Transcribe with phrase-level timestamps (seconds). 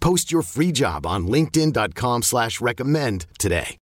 [0.00, 3.76] Post your free job on linkedin.com slash recommend today.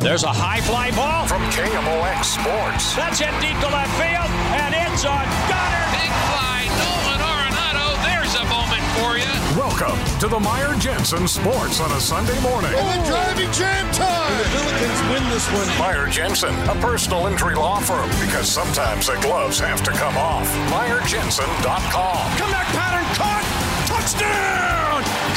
[0.00, 1.26] There's a high fly ball.
[1.26, 2.96] From KMOX Sports.
[2.96, 5.88] That's hit deep to left field, and it's on Goddard.
[5.96, 7.86] Big fly, Nolan Arenado.
[8.04, 9.32] There's a moment for you.
[9.58, 12.72] Welcome to the Meyer Jensen Sports on a Sunday morning.
[12.72, 14.32] And the driving jam time.
[14.32, 15.68] And the Billikens win this one.
[15.78, 20.48] Meyer Jensen, a personal injury law firm, because sometimes the gloves have to come off.
[20.72, 22.24] MeyerJensen.com.
[22.38, 23.44] Comeback pattern caught.
[23.88, 24.87] Touchdown,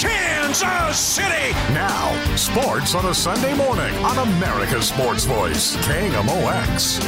[0.01, 1.51] Kansas City.
[1.73, 6.99] Now, sports on a Sunday morning on America's Sports Voice, KMOX.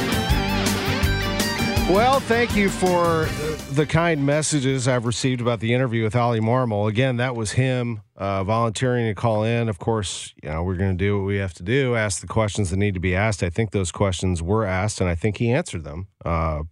[1.89, 3.27] Well, thank you for
[3.71, 6.87] the kind messages I've received about the interview with Ollie Marmol.
[6.87, 9.67] Again, that was him uh, volunteering to call in.
[9.67, 12.27] Of course, you know we're going to do what we have to do: ask the
[12.27, 13.43] questions that need to be asked.
[13.43, 16.07] I think those questions were asked, and I think he answered them.
[16.23, 16.63] Uh,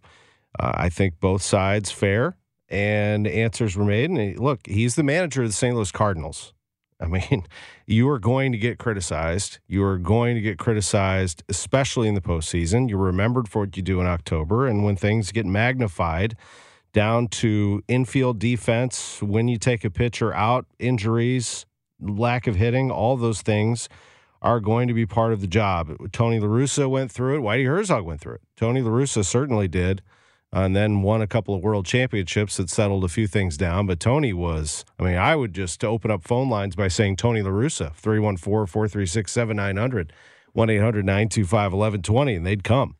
[0.57, 2.37] uh, I think both sides fair,
[2.71, 4.09] and answers were made.
[4.09, 5.75] And he, look, he's the manager of the St.
[5.75, 6.53] Louis Cardinals.
[6.99, 7.45] I mean,
[7.85, 9.59] you are going to get criticized.
[9.67, 12.89] You are going to get criticized, especially in the postseason.
[12.89, 14.67] You're remembered for what you do in October.
[14.67, 16.35] And when things get magnified
[16.93, 21.65] down to infield defense, when you take a pitcher out, injuries,
[21.99, 23.89] lack of hitting, all those things
[24.41, 25.95] are going to be part of the job.
[26.11, 27.41] Tony LaRussa went through it.
[27.41, 28.41] Whitey Herzog went through it.
[28.55, 30.01] Tony LaRussa certainly did
[30.53, 33.87] and then won a couple of world championships that settled a few things down.
[33.87, 37.41] But Tony was, I mean, I would just open up phone lines by saying Tony
[37.41, 40.13] LaRussa, 314 436 7900,
[40.53, 42.95] 1 800 925 1120, and they'd come.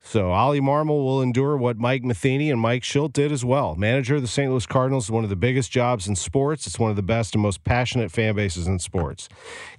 [0.00, 3.74] So Ollie Marmol will endure what Mike Matheny and Mike Shildt did as well.
[3.74, 4.48] Manager of the St.
[4.48, 6.64] Louis Cardinals is one of the biggest jobs in sports.
[6.64, 9.28] It's one of the best and most passionate fan bases in sports.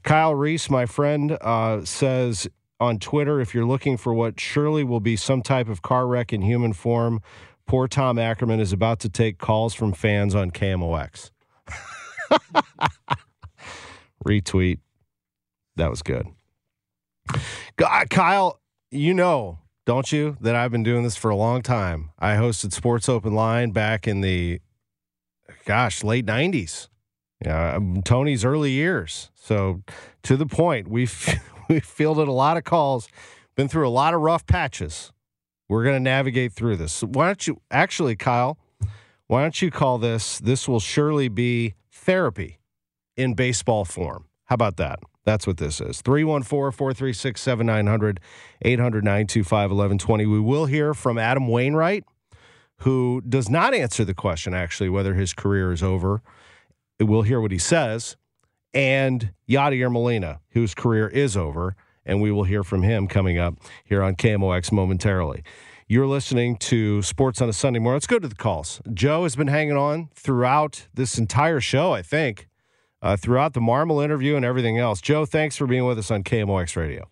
[0.03, 2.45] Kyle Reese, my friend, uh, says
[2.79, 6.31] on Twitter if you're looking for what surely will be some type of car wreck
[6.31, 7.21] in human form.
[7.65, 11.31] Poor Tom Ackerman is about to take calls from fans on KMOX.
[14.25, 14.79] Retweet.
[15.75, 16.27] That was good.
[17.75, 21.61] God, uh, Kyle, you know, don't you, that I've been doing this for a long
[21.61, 22.11] time.
[22.17, 24.59] I hosted Sports Open Line back in the,
[25.65, 26.87] gosh, late 90s.
[27.45, 29.29] Yeah, um, Tony's early years.
[29.35, 29.83] So
[30.23, 31.39] to the point, we've
[31.69, 33.07] we fielded a lot of calls,
[33.55, 35.11] been through a lot of rough patches.
[35.69, 36.93] We're going to navigate through this.
[36.93, 38.57] So why don't you, actually, Kyle,
[39.27, 42.59] why don't you call this, this will surely be therapy
[43.17, 44.25] in baseball form?
[44.45, 44.99] How about that?
[45.25, 46.01] That's what this is.
[46.01, 48.21] 314 436 7900
[48.61, 50.25] 800 925 1120.
[50.25, 52.05] We will hear from Adam Wainwright,
[52.77, 56.21] who does not answer the question, actually, whether his career is over.
[56.97, 58.15] We'll hear what he says
[58.77, 61.75] and Yadier Molina, whose career is over.
[62.05, 65.43] And we will hear from him coming up here on KMOX momentarily.
[65.87, 67.95] You're listening to Sports on a Sunday morning.
[67.95, 68.79] Let's go to the calls.
[68.93, 72.47] Joe has been hanging on throughout this entire show, I think,
[73.01, 75.01] uh, throughout the Marmol interview and everything else.
[75.01, 77.09] Joe, thanks for being with us on KMOX Radio.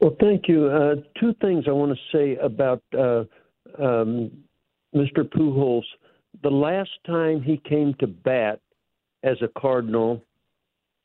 [0.00, 0.66] Well, thank you.
[0.66, 3.24] Uh, two things I want to say about uh,
[3.78, 4.30] um,
[4.94, 5.18] Mr.
[5.18, 5.84] Pujols.
[6.42, 8.60] The last time he came to bat
[9.22, 10.24] as a Cardinal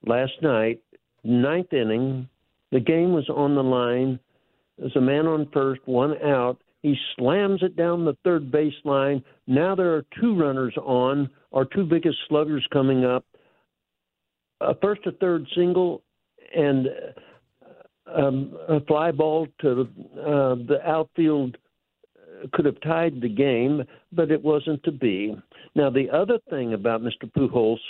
[0.08, 0.82] last night,
[1.24, 2.28] ninth inning.
[2.72, 4.20] The game was on the line.
[4.78, 6.58] There's a man on first, one out.
[6.84, 9.24] He slams it down the third baseline.
[9.48, 13.26] Now there are two runners on, our two biggest sluggers coming up.
[14.62, 16.04] A first to third single
[16.56, 16.88] and
[18.16, 19.82] um, a fly ball to
[20.20, 21.58] uh, the outfield
[22.54, 25.36] could have tied the game, but it wasn't to be.
[25.76, 27.32] Now, the other thing about Mr.
[27.36, 27.80] Pujols–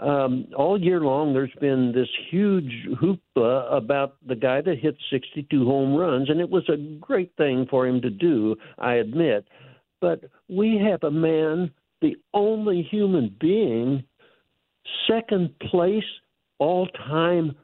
[0.00, 5.64] um, all year long, there's been this huge hoopla about the guy that hit 62
[5.64, 9.46] home runs, and it was a great thing for him to do, I admit.
[10.00, 11.70] But we have a man,
[12.00, 14.04] the only human being,
[15.06, 16.04] second place
[16.58, 17.54] all time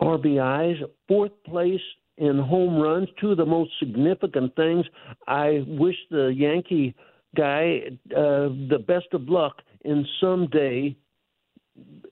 [0.00, 1.80] RBIs, fourth place
[2.18, 4.84] in home runs, two of the most significant things.
[5.26, 6.94] I wish the Yankee
[7.36, 7.80] guy
[8.10, 10.96] uh, the best of luck in someday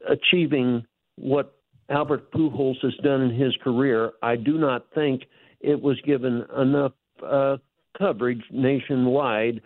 [0.09, 0.85] achieving
[1.17, 1.57] what
[1.89, 4.13] Albert Pujols has done in his career.
[4.23, 5.23] I do not think
[5.61, 6.93] it was given enough
[7.25, 7.57] uh,
[7.99, 9.61] coverage nationwide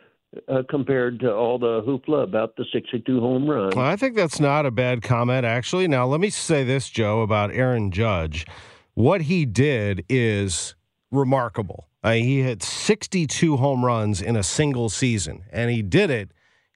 [0.48, 3.72] uh, compared to all the hoopla about the 62 home run.
[3.76, 5.86] Well, I think that's not a bad comment, actually.
[5.86, 8.46] Now, let me say this, Joe, about Aaron Judge.
[8.94, 10.74] What he did is
[11.10, 11.88] remarkable.
[12.02, 16.30] Uh, he hit 62 home runs in a single season, and he did it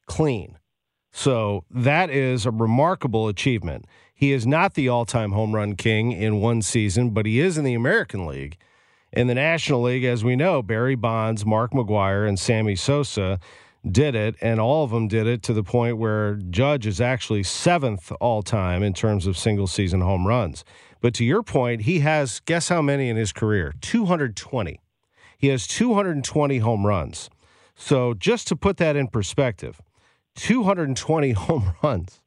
[0.06, 0.58] clean.
[1.12, 3.86] So that is a remarkable achievement.
[4.14, 7.56] He is not the all time home run king in one season, but he is
[7.56, 8.56] in the American League.
[9.12, 13.38] In the National League, as we know, Barry Bonds, Mark McGwire, and Sammy Sosa
[13.90, 17.42] did it, and all of them did it to the point where Judge is actually
[17.42, 20.64] seventh all time in terms of single season home runs.
[21.00, 23.72] But to your point, he has, guess how many in his career?
[23.80, 24.80] 220.
[25.38, 27.30] He has 220 home runs.
[27.76, 29.80] So just to put that in perspective,
[30.38, 32.20] 220 home runs.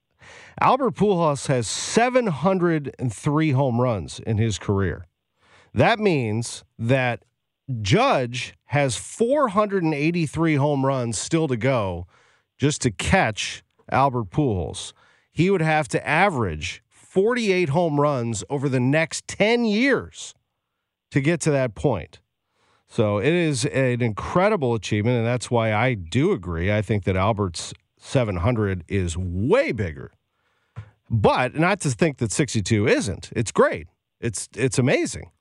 [0.60, 5.08] Albert Pujols has 703 home runs in his career.
[5.74, 7.24] That means that
[7.81, 12.06] Judge has 483 home runs still to go
[12.58, 14.94] just to catch Albert Pujols.
[15.31, 20.34] He would have to average 48 home runs over the next 10 years
[21.12, 22.19] to get to that point.
[22.88, 26.72] So it is an incredible achievement, and that's why I do agree.
[26.72, 30.12] I think that Albert's 700 is way bigger.
[31.09, 33.31] But not to think that 62 isn't.
[33.36, 33.88] It's great.
[34.19, 35.31] It's it's amazing.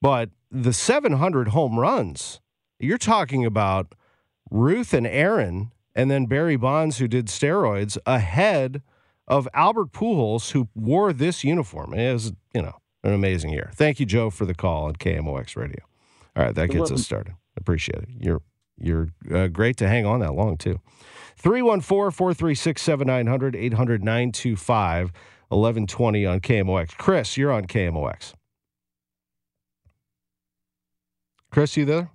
[0.00, 2.40] But the 700 home runs,
[2.78, 3.94] you're talking about
[4.50, 8.82] Ruth and Aaron and then Barry Bonds, who did steroids, ahead
[9.28, 11.94] of Albert Pujols, who wore this uniform.
[11.94, 13.70] It was, you know, an amazing year.
[13.74, 15.84] Thank you, Joe, for the call on KMOX Radio.
[16.36, 17.34] All right, that gets us started.
[17.56, 18.08] Appreciate it.
[18.18, 18.42] You're
[18.76, 20.80] you're uh, great to hang on that long too.
[21.44, 25.12] 314-436-7900 800 925
[25.48, 26.96] 1120 on KMOX.
[26.96, 28.32] Chris, you're on KMOX.
[31.50, 32.10] Chris, you there?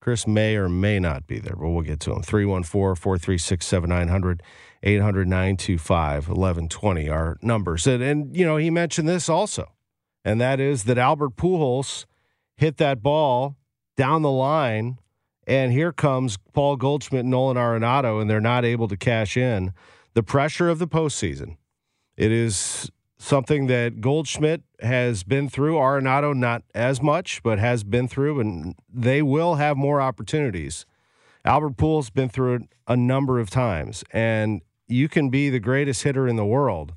[0.00, 2.22] Chris may or may not be there, but we'll get to him.
[2.22, 4.42] 314 436 7900
[4.82, 7.86] 800 925 1120, our numbers.
[7.86, 9.72] And, and, you know, he mentioned this also,
[10.24, 12.06] and that is that Albert Pujols
[12.56, 13.56] hit that ball
[13.96, 14.98] down the line,
[15.46, 19.72] and here comes Paul Goldschmidt and Nolan Arenado, and they're not able to cash in.
[20.14, 21.56] The pressure of the postseason.
[22.16, 25.76] It is something that Goldschmidt has been through.
[25.76, 30.86] Arenado not as much, but has been through, and they will have more opportunities.
[31.44, 36.02] Albert Pujols been through it a number of times, and you can be the greatest
[36.02, 36.94] hitter in the world,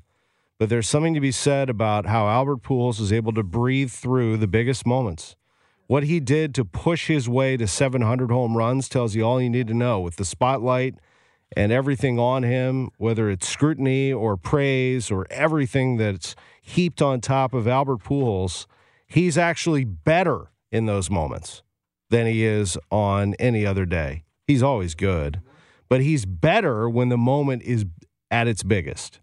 [0.58, 4.36] but there's something to be said about how Albert Pujols is able to breathe through
[4.36, 5.36] the biggest moments.
[5.90, 9.50] What he did to push his way to 700 home runs tells you all you
[9.50, 9.98] need to know.
[9.98, 10.94] With the spotlight
[11.56, 17.52] and everything on him, whether it's scrutiny or praise or everything that's heaped on top
[17.52, 18.66] of Albert Pujols,
[19.08, 21.64] he's actually better in those moments
[22.08, 24.22] than he is on any other day.
[24.46, 25.40] He's always good,
[25.88, 27.84] but he's better when the moment is
[28.30, 29.18] at its biggest.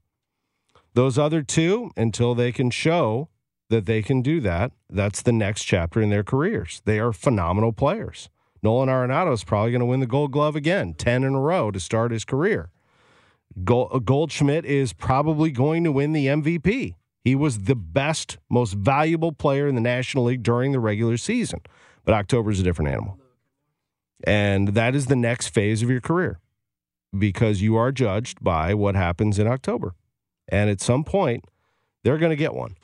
[0.96, 3.30] Those other two, until they can show
[3.70, 6.82] that they can do that, that's the next chapter in their careers.
[6.86, 8.30] They are phenomenal players.
[8.64, 11.72] Nolan Arenado is probably going to win the Gold Glove again, 10 in a row
[11.72, 12.70] to start his career.
[13.56, 16.96] Uh, Goldschmidt is probably going to win the MVP.
[17.24, 21.62] He was the best, most valuable player in the National League during the regular season.
[22.06, 23.20] But October is a different animal.
[24.24, 26.40] And that is the next phase of your career
[27.18, 29.94] because you are judged by what happens in October.
[30.48, 31.46] And at some point,
[32.04, 32.76] they're going to get one.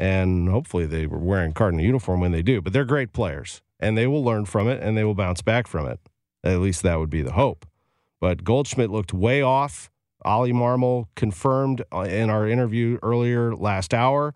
[0.00, 3.98] And hopefully they were wearing Cardinal uniform when they do, but they're great players and
[3.98, 6.00] they will learn from it and they will bounce back from it.
[6.42, 7.66] At least that would be the hope.
[8.18, 9.90] But Goldschmidt looked way off.
[10.24, 14.34] Ollie Marmol confirmed uh, in our interview earlier last hour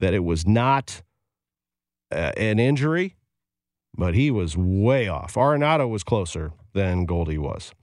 [0.00, 1.02] that it was not
[2.10, 3.16] uh, an injury,
[3.94, 5.34] but he was way off.
[5.34, 7.74] Arenado was closer than Goldie was.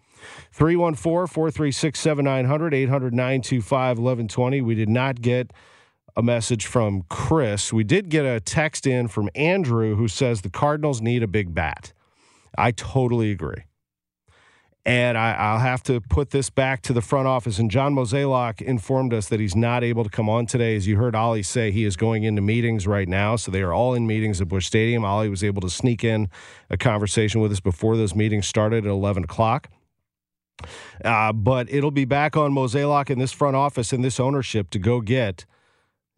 [0.51, 4.61] 314 436 7900 800 925 1120.
[4.61, 5.51] We did not get
[6.19, 7.71] a message from Chris.
[7.71, 11.55] We did get a text in from Andrew who says the Cardinals need a big
[11.55, 11.93] bat.
[12.57, 13.63] I totally agree.
[14.85, 17.57] And I, will have to put this back to the front office.
[17.57, 20.75] And John Mozeliak informed us that he's not able to come on today.
[20.75, 23.37] As you heard Ollie say, he is going into meetings right now.
[23.37, 25.05] So they are all in meetings at Busch Stadium.
[25.05, 26.27] Ollie was able to sneak in
[26.69, 29.69] a conversation with us before those meetings started at 11 o'clock.
[31.05, 34.79] Uh, but it'll be back on Mozeliak in this front office and this ownership to
[34.79, 35.45] go get–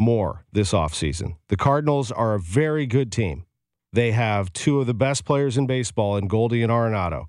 [0.01, 1.35] more this offseason.
[1.47, 3.45] The Cardinals are a very good team.
[3.93, 7.25] They have two of the best players in baseball in Goldie and Arenado.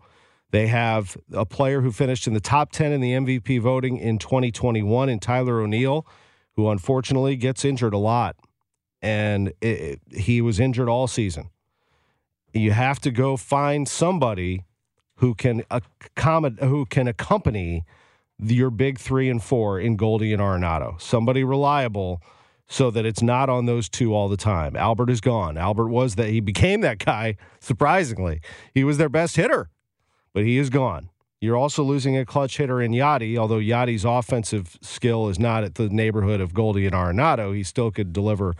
[0.51, 4.19] They have a player who finished in the top 10 in the MVP voting in
[4.19, 6.07] 2021 in Tyler O'Neill,
[6.57, 8.37] who unfortunately gets injured a lot.
[9.01, 11.51] And it, it, he was injured all season.
[12.53, 14.65] You have to go find somebody
[15.17, 17.85] who can accommodate, who can accompany
[18.39, 21.01] your big three and four in Goldie and Arenado.
[21.01, 22.23] Somebody reliable
[22.73, 24.75] so that it's not on those two all the time.
[24.77, 25.59] Albert is gone.
[25.59, 28.41] Albert was that he became that guy, surprisingly.
[28.73, 29.69] He was their best hitter,
[30.33, 31.11] but he is gone.
[31.39, 35.75] You're also losing a clutch hitter in Yadi, although Yadi's offensive skill is not at
[35.75, 37.55] the neighborhood of Goldie and Arenado.
[37.55, 38.55] He still could deliver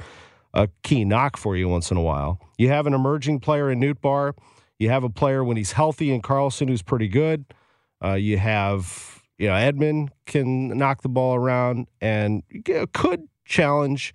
[0.53, 2.39] a key knock for you once in a while.
[2.59, 4.35] You have an emerging player in Nootbaar.
[4.79, 7.47] You have a player when he's healthy in Carlson who's pretty good.
[8.05, 12.43] Uh, you have, you know, Edman can knock the ball around and
[12.93, 14.15] could challenge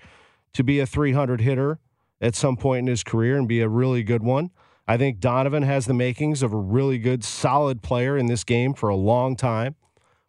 [0.53, 1.79] to be a 300 hitter
[2.19, 4.51] at some point in his career and be a really good one.
[4.87, 8.73] I think Donovan has the makings of a really good, solid player in this game
[8.73, 9.75] for a long time.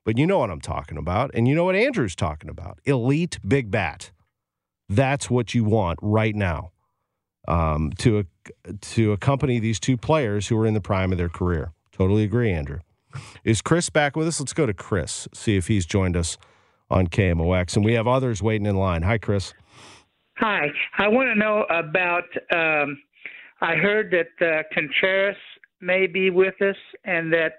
[0.05, 1.31] But you know what I'm talking about.
[1.35, 4.11] And you know what Andrew's talking about elite big bat.
[4.89, 6.73] That's what you want right now
[7.47, 8.25] um, to,
[8.81, 11.73] to accompany these two players who are in the prime of their career.
[11.93, 12.81] Totally agree, Andrew.
[13.45, 14.41] Is Chris back with us?
[14.41, 16.39] Let's go to Chris, see if he's joined us
[16.91, 17.77] on KMOX.
[17.77, 19.03] And we have others waiting in line.
[19.03, 19.55] Hi, Chris.
[20.39, 20.69] Hi.
[20.99, 22.25] I want to know about.
[22.53, 22.99] Um,
[23.61, 25.37] I heard that uh, Contreras
[25.81, 27.55] may be with us and that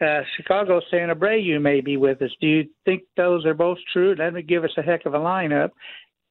[0.00, 2.30] uh, Chicago saying Abreu may be with us.
[2.40, 4.14] Do you think those are both true?
[4.14, 5.70] That would give us a heck of a lineup.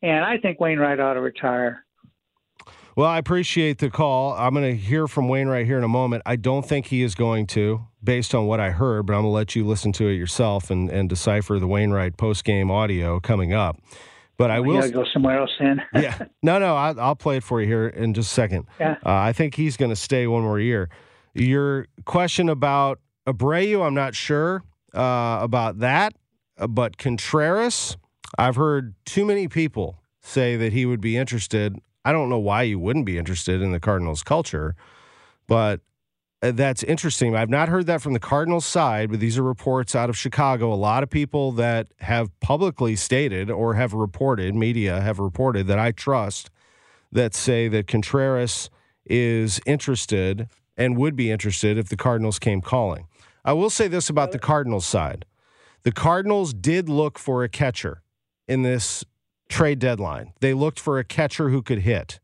[0.02, 1.86] And I think Wainwright ought to retire.
[2.96, 4.34] Well, I appreciate the call.
[4.34, 6.22] I'm going to hear from Wainwright here in a moment.
[6.28, 9.32] I don't think he is going to, based on what I heard, but I'm going
[9.32, 13.20] to let you listen to it yourself and, and decipher the Wainwright post game audio
[13.20, 13.80] coming up.
[14.38, 15.82] But I will go somewhere else then.
[15.96, 18.68] yeah, no, no, I, will play it for you here in just a second.
[18.80, 18.98] Yeah.
[19.06, 20.90] Uh, I think he's going to stay one more year.
[21.34, 26.14] Your question about Abreu, I'm not sure uh, about that,
[26.60, 27.98] uh, but Contreras,
[28.38, 31.80] I've heard too many people say that he would be interested.
[32.06, 34.76] I don't know why you wouldn't be interested in the Cardinals culture,
[35.48, 35.82] but
[36.42, 37.36] uh, that's interesting.
[37.36, 40.74] I've not heard that from the Cardinals side, but these are reports out of Chicago.
[40.74, 45.80] A lot of people that have publicly stated or have reported, media have reported that
[45.80, 46.50] I trust,
[47.12, 48.70] that say that Contreras
[49.06, 53.08] is interested and would be interested if the Cardinals came calling.
[53.46, 55.26] I will say this about the Cardinals side
[55.84, 58.02] the Cardinals did look for a catcher
[58.48, 59.04] in this
[59.54, 60.34] trade deadline.
[60.40, 62.20] They looked for a catcher who could hit.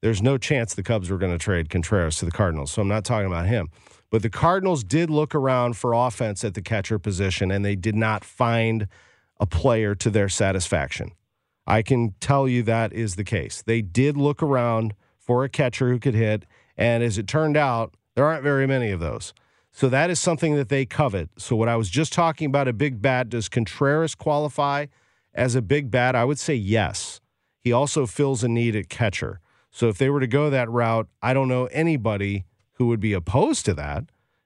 [0.00, 2.88] There's no chance the Cubs were going to trade Contreras to the Cardinals, so I'm
[2.88, 3.70] not talking about him.
[4.10, 7.94] But the Cardinals did look around for offense at the catcher position, and they did
[7.94, 8.88] not find
[9.38, 11.12] a player to their satisfaction.
[11.68, 13.62] I can tell you that is the case.
[13.64, 16.46] They did look around for a catcher who could hit,
[16.76, 19.32] and as it turned out, there aren't very many of those.
[19.70, 21.30] So that is something that they covet.
[21.38, 24.86] So what I was just talking about a big bat, does Contreras qualify?
[25.34, 27.20] As a big bat, I would say yes.
[27.60, 29.40] He also fills a need at catcher.
[29.70, 33.12] So if they were to go that route, I don't know anybody who would be
[33.12, 34.04] opposed to that.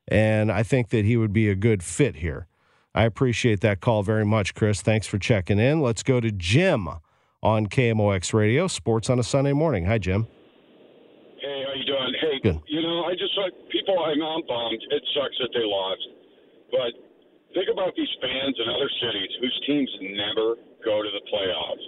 [0.09, 2.47] And I think that he would be a good fit here.
[2.95, 4.81] I appreciate that call very much, Chris.
[4.81, 5.81] Thanks for checking in.
[5.81, 6.88] Let's go to Jim
[7.43, 9.85] on KMOX Radio, Sports on a Sunday morning.
[9.87, 10.26] Hi, Jim.
[11.40, 12.14] Hey, how you doing?
[12.21, 12.61] Hey, Good.
[12.66, 13.99] you know, I just like people.
[13.99, 14.81] I'm, I'm bummed.
[14.90, 16.09] It sucks that they lost,
[16.71, 16.93] but
[17.52, 20.55] think about these fans in other cities whose teams never
[20.87, 21.87] go to the playoffs.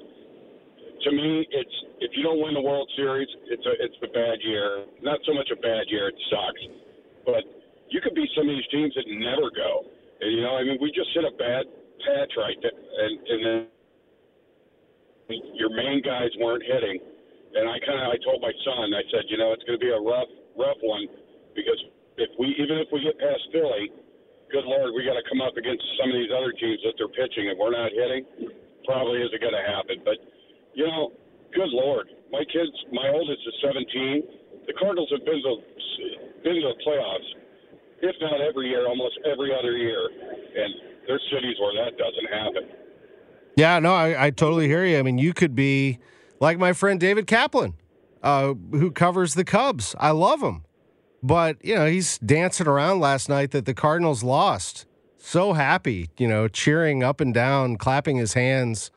[1.07, 4.43] To me, it's if you don't win the World Series, it's a it's a bad
[4.43, 4.83] year.
[4.99, 6.63] Not so much a bad year; it sucks.
[7.23, 7.43] But
[7.95, 9.87] you could be some of these teams that never go.
[10.19, 11.71] And you know, I mean, we just hit a bad
[12.03, 13.57] patch right there, and and then
[15.55, 16.99] your main guys weren't hitting.
[17.55, 19.85] And I kind of I told my son, I said, you know, it's going to
[19.85, 20.29] be a rough
[20.59, 21.07] rough one
[21.55, 21.79] because
[22.19, 23.95] if we even if we get past Philly,
[24.51, 27.15] good lord, we got to come up against some of these other teams that they're
[27.15, 28.27] pitching, and we're not hitting
[28.89, 30.01] probably isn't going to happen.
[30.01, 30.17] But,
[30.73, 31.13] you know,
[31.53, 32.09] good Lord.
[32.33, 34.65] My kids, my oldest is 17.
[34.67, 35.55] The Cardinals have been to,
[36.43, 37.29] been to the playoffs,
[38.01, 40.09] if not every year, almost every other year.
[40.09, 40.73] And
[41.07, 42.65] there's cities where that doesn't happen.
[43.57, 44.99] Yeah, no, I, I totally hear you.
[44.99, 45.99] I mean, you could be
[46.41, 47.75] like my friend David Kaplan,
[48.23, 49.95] uh, who covers the Cubs.
[49.99, 50.65] I love him.
[51.23, 54.87] But, you know, he's dancing around last night that the Cardinals lost
[55.29, 58.91] so happy, you know, cheering up and down, clapping his hands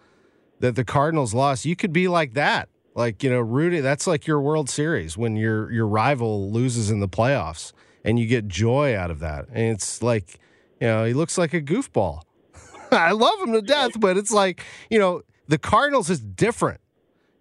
[0.62, 1.66] that the Cardinals lost.
[1.66, 2.70] You could be like that.
[2.96, 7.00] Like, you know, Rudy, that's like your World Series when your your rival loses in
[7.00, 7.74] the playoffs
[8.06, 9.48] and you get joy out of that.
[9.50, 10.40] And it's like,
[10.80, 12.22] you know, he looks like a goofball.
[12.92, 16.80] I love him to death, but it's like, you know, the Cardinals is different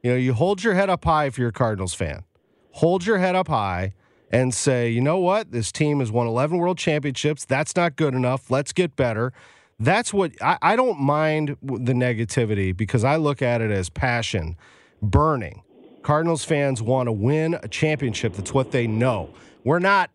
[0.02, 2.24] You know, you hold your head up high if you're a Cardinals fan.
[2.72, 3.94] Hold your head up high
[4.30, 5.50] and say, you know what?
[5.50, 7.44] This team has won 11 world championships.
[7.44, 8.50] That's not good enough.
[8.50, 9.32] Let's get better.
[9.78, 14.56] That's what I, I don't mind the negativity because I look at it as passion
[15.02, 15.62] burning.
[16.02, 18.34] Cardinals fans want to win a championship.
[18.34, 19.30] That's what they know.
[19.64, 20.10] We're not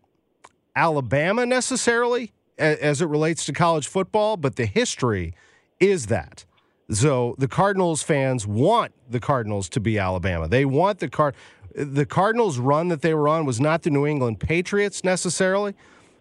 [0.74, 5.34] Alabama necessarily as it relates to college football, but the history
[5.78, 6.44] is that.
[6.90, 10.46] So the Cardinals fans want the Cardinals to be Alabama.
[10.46, 11.34] They want the Card
[11.76, 15.74] the Cardinals run that they were on was not the New England Patriots necessarily,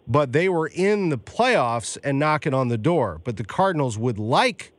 [0.05, 3.21] but they were in the playoffs and knocking on the door.
[3.23, 4.73] But the Cardinals would like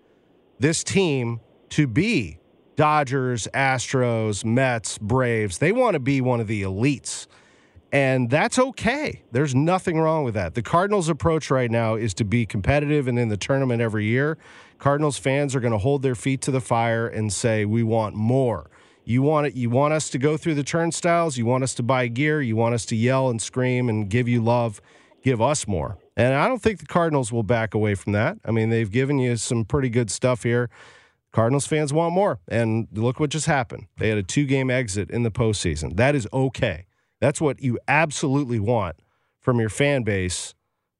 [0.58, 1.40] this team
[1.70, 2.38] to be
[2.76, 5.58] Dodgers, Astros, Mets, Braves.
[5.58, 7.26] They want to be one of the elites.
[7.90, 9.22] And that's okay.
[9.32, 10.54] There's nothing wrong with that.
[10.54, 14.36] The Cardinals' approach right now is to be competitive and in the tournament every year.
[14.78, 18.14] Cardinals fans are going to hold their feet to the fire and say, "We want
[18.14, 18.68] more."
[19.08, 19.54] You want it.
[19.54, 21.38] You want us to go through the turnstiles.
[21.38, 22.42] You want us to buy gear.
[22.42, 24.80] You want us to yell and scream and give you love.
[25.22, 25.96] Give us more.
[26.16, 28.38] And I don't think the Cardinals will back away from that.
[28.44, 30.70] I mean, they've given you some pretty good stuff here.
[31.32, 32.40] Cardinals fans want more.
[32.48, 33.86] And look what just happened.
[33.98, 35.96] They had a two game exit in the postseason.
[35.96, 36.86] That is okay.
[37.20, 38.96] That's what you absolutely want
[39.40, 40.54] from your fan base.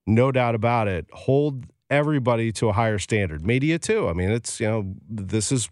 [0.06, 1.06] No doubt about it.
[1.12, 3.44] Hold everybody to a higher standard.
[3.44, 4.08] Media, too.
[4.08, 5.68] I mean, it's, you know, this is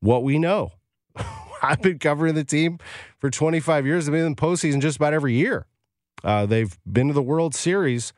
[0.00, 0.72] what we know.
[1.62, 2.78] I've been covering the team
[3.18, 4.06] for 25 years.
[4.06, 5.66] They've been in the postseason just about every year.
[6.24, 8.12] Uh, they've been to the World Series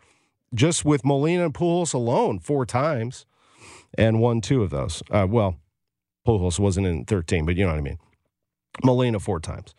[0.55, 3.27] just with Molina and Pujols alone four times
[3.97, 5.03] and won two of those.
[5.11, 5.57] Uh, well,
[6.27, 7.99] Pujols wasn't in 13, but you know what I mean.
[8.83, 9.75] Molina four times.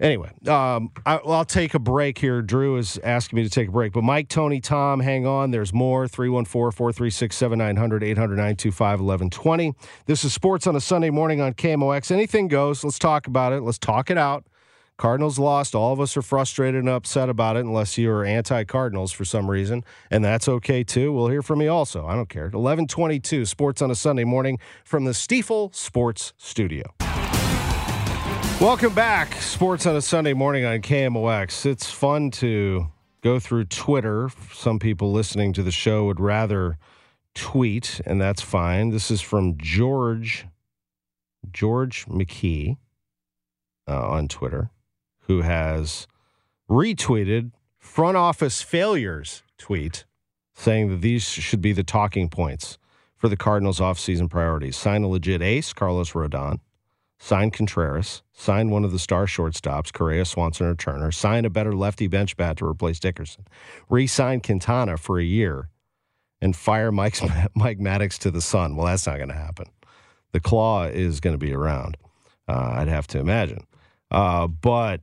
[0.00, 2.40] Anyway, um, I, will take a break here.
[2.40, 5.50] Drew is asking me to take a break, but Mike, Tony, Tom, hang on.
[5.50, 6.06] There's more.
[6.06, 9.74] 314 436 7900 800 925 1120.
[10.06, 12.12] This is Sports on a Sunday morning on KMOX.
[12.12, 12.84] Anything goes.
[12.84, 13.62] Let's talk about it.
[13.62, 14.46] Let's talk it out.
[14.98, 15.74] Cardinals lost.
[15.74, 19.50] All of us are frustrated and upset about it, unless you're anti Cardinals for some
[19.50, 19.84] reason.
[20.12, 21.12] And that's okay too.
[21.12, 22.06] We'll hear from you also.
[22.06, 22.44] I don't care.
[22.44, 26.94] 1122, Sports on a Sunday morning from the Stifel Sports Studio.
[28.60, 31.64] Welcome back, Sports on a Sunday morning on KMOX.
[31.64, 32.88] It's fun to
[33.22, 34.30] go through Twitter.
[34.52, 36.76] Some people listening to the show would rather
[37.36, 38.90] tweet, and that's fine.
[38.90, 40.44] This is from George
[41.52, 42.78] George McKee
[43.86, 44.70] uh, on Twitter,
[45.28, 46.08] who has
[46.68, 50.04] retweeted front office failures tweet,
[50.52, 52.76] saying that these should be the talking points
[53.14, 54.76] for the Cardinals' offseason priorities.
[54.76, 56.58] Sign a legit ace, Carlos Rodon
[57.18, 61.74] sign Contreras, sign one of the star shortstops, Correa, Swanson, or Turner, sign a better
[61.74, 63.46] lefty bench bat to replace Dickerson,
[63.88, 65.68] re sign Quintana for a year,
[66.40, 67.22] and fire Mike's,
[67.54, 68.76] Mike Maddux to the sun.
[68.76, 69.66] Well, that's not going to happen.
[70.32, 71.96] The claw is going to be around,
[72.46, 73.64] uh, I'd have to imagine.
[74.10, 75.00] Uh, but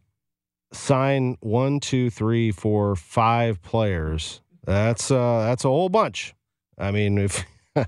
[0.71, 4.41] sign one, two, three, four, five players.
[4.65, 6.34] That's uh, that's a whole bunch.
[6.78, 7.43] I mean, if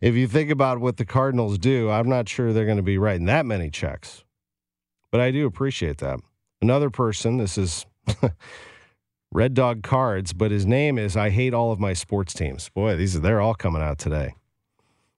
[0.00, 2.98] if you think about what the Cardinals do, I'm not sure they're going to be
[2.98, 4.24] writing that many checks.
[5.10, 6.20] But I do appreciate that.
[6.60, 7.86] Another person, this is
[9.32, 12.68] Red Dog Cards, but his name is I Hate All of My Sports Teams.
[12.70, 14.34] Boy, these are they're all coming out today.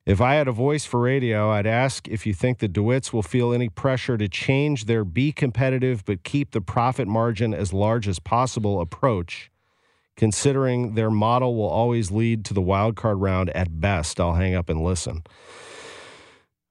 [0.07, 3.23] If I had a voice for radio, I'd ask if you think the DeWitts will
[3.23, 8.09] feel any pressure to change their be competitive but keep the profit margin as large
[8.09, 9.51] as possible approach
[10.21, 14.21] considering their model will always lead to the wild card round at best.
[14.21, 15.23] I'll hang up and listen.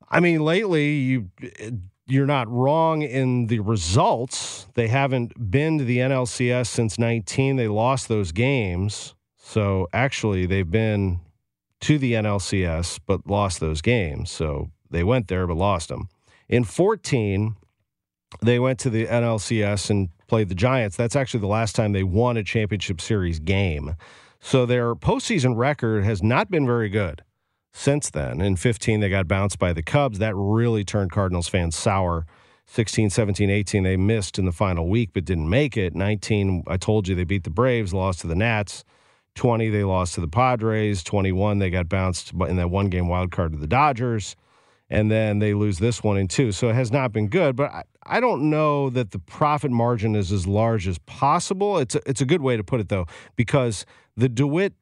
[0.08, 1.30] I mean, lately you
[2.06, 4.68] you're not wrong in the results.
[4.76, 7.56] They haven't been to the NLCS since 19.
[7.56, 9.16] They lost those games.
[9.36, 11.20] So actually, they've been
[11.82, 14.30] to the NLCS but lost those games.
[14.30, 16.08] So they went there but lost them.
[16.48, 17.56] In 14,
[18.44, 20.96] they went to the NLCS and played the Giants.
[20.96, 23.96] That's actually the last time they won a championship series game.
[24.40, 27.24] So their postseason record has not been very good
[27.74, 28.40] since then.
[28.40, 30.20] In 15, they got bounced by the Cubs.
[30.20, 32.26] That really turned Cardinals fans sour.
[32.68, 35.96] 16, 17, 18, they missed in the final week but didn't make it.
[35.96, 38.86] 19, I told you they beat the Braves, lost to the Nats.
[39.36, 41.04] 20, they lost to the Padres.
[41.04, 44.36] 21, they got bounced in that one game wild card to the Dodgers
[44.90, 46.52] and then they lose this one in two.
[46.52, 50.32] So it has not been good, but I don't know that the profit margin is
[50.32, 51.78] as large as possible.
[51.78, 53.86] It's a, it's a good way to put it though, because
[54.18, 54.74] the DeWitt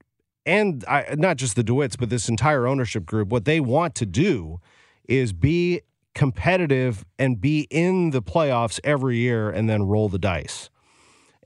[0.45, 4.05] and I, not just the DeWitts, but this entire ownership group, what they want to
[4.05, 4.61] do
[5.07, 5.81] is be
[6.15, 10.69] competitive and be in the playoffs every year and then roll the dice.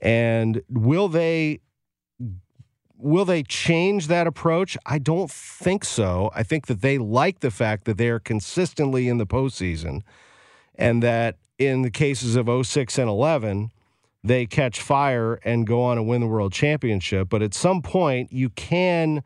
[0.00, 1.60] And will they
[3.02, 4.78] Will they change that approach?
[4.86, 6.30] I don't think so.
[6.36, 10.02] I think that they like the fact that they are consistently in the postseason
[10.76, 11.36] and that
[11.66, 13.72] in the cases of 06 and 11,
[14.24, 17.28] they catch fire and go on and win the world championship.
[17.28, 19.22] But at some point, you can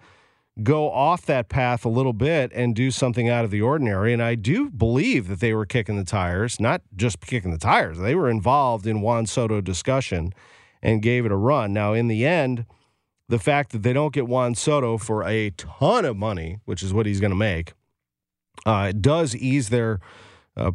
[0.63, 4.13] go off that path a little bit and do something out of the ordinary.
[4.13, 7.99] And I do believe that they were kicking the tires, not just kicking the tires,
[7.99, 10.33] they were involved in Juan Soto discussion
[10.83, 11.73] and gave it a run.
[11.73, 12.65] Now, in the end,
[13.29, 16.95] the fact that they don't get Juan Soto for a ton of money, which is
[16.95, 17.73] what he's going to make,
[18.65, 20.01] uh, does ease their
[20.57, 20.73] uh,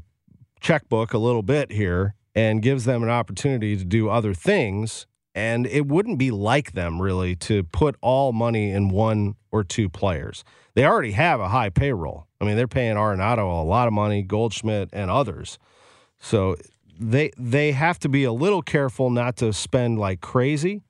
[0.62, 5.06] checkbook a little bit here and gives them an opportunity to do other things.
[5.34, 9.90] And it wouldn't be like them really to put all money in one or two
[9.90, 10.44] players.
[10.76, 12.28] They already have a high payroll.
[12.40, 15.58] I mean, they're paying Arenado a lot of money, Goldschmidt, and others.
[16.20, 16.56] So
[17.00, 20.84] they they have to be a little careful not to spend like crazy.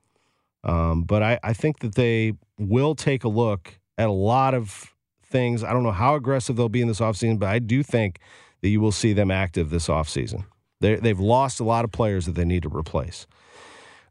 [0.64, 4.94] Um, but I, I think that they will take a look at a lot of
[5.24, 5.64] things.
[5.64, 8.20] I don't know how aggressive they'll be in this offseason, but I do think
[8.62, 10.46] that you will see them active this offseason.
[10.80, 13.28] They, they've lost a lot of players that they need to replace.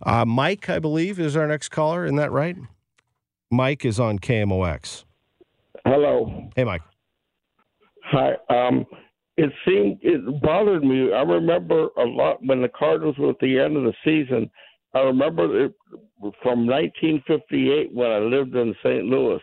[0.03, 2.05] Uh, Mike, I believe, is our next caller.
[2.05, 2.57] Isn't that right?
[3.51, 5.05] Mike is on KMOX.
[5.85, 6.51] Hello.
[6.57, 6.83] Hey, Mike.
[8.05, 8.33] Hi.
[8.49, 8.87] Um,
[9.37, 11.13] it seemed it bothered me.
[11.13, 14.51] I remember a lot when the Cardinals were at the end of the season.
[14.95, 15.73] I remember it
[16.43, 19.05] from 1958 when I lived in St.
[19.05, 19.41] Louis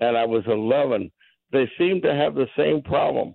[0.00, 1.10] and I was 11.
[1.52, 3.34] They seemed to have the same problem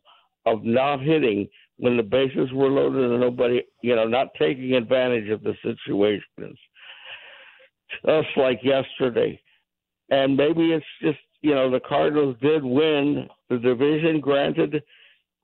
[0.53, 5.29] of not hitting when the bases were loaded and nobody, you know, not taking advantage
[5.29, 6.57] of the situations.
[8.05, 9.39] Just like yesterday.
[10.10, 14.83] And maybe it's just, you know, the Cardinals did win the division, granted,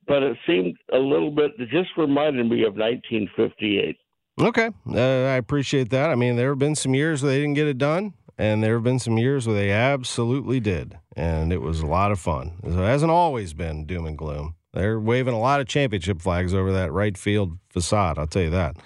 [0.07, 3.97] but it seemed a little bit, it just reminded me of 1958.
[4.41, 4.71] Okay.
[4.89, 6.09] Uh, I appreciate that.
[6.09, 8.73] I mean, there have been some years where they didn't get it done, and there
[8.73, 10.97] have been some years where they absolutely did.
[11.15, 12.57] And it was a lot of fun.
[12.63, 14.55] So it hasn't always been doom and gloom.
[14.73, 18.17] They're waving a lot of championship flags over that right field facade.
[18.17, 18.77] I'll tell you that.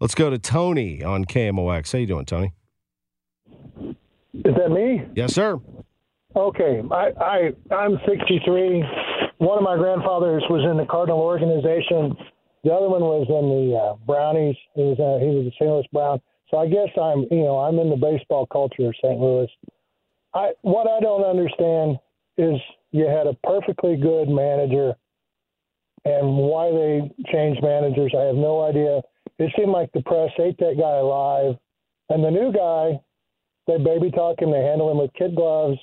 [0.00, 1.92] Let's go to Tony on KMOX.
[1.92, 2.52] How you doing, Tony?
[4.34, 5.04] Is that me?
[5.14, 5.60] Yes, sir.
[6.34, 8.82] Okay, I, I I'm 63.
[9.38, 12.16] One of my grandfathers was in the Cardinal organization.
[12.64, 14.56] The other one was in the uh, Brownies.
[14.74, 15.68] He was uh, he was a St.
[15.68, 16.20] Louis Brown.
[16.50, 19.18] So I guess I'm you know I'm in the baseball culture of St.
[19.18, 19.48] Louis.
[20.32, 21.98] I what I don't understand
[22.38, 22.58] is
[22.92, 24.94] you had a perfectly good manager
[26.04, 29.00] and why they changed managers, I have no idea.
[29.38, 31.54] It seemed like the press ate that guy alive.
[32.08, 33.00] And the new guy,
[33.66, 35.78] they baby talk him, they handle him with kid gloves.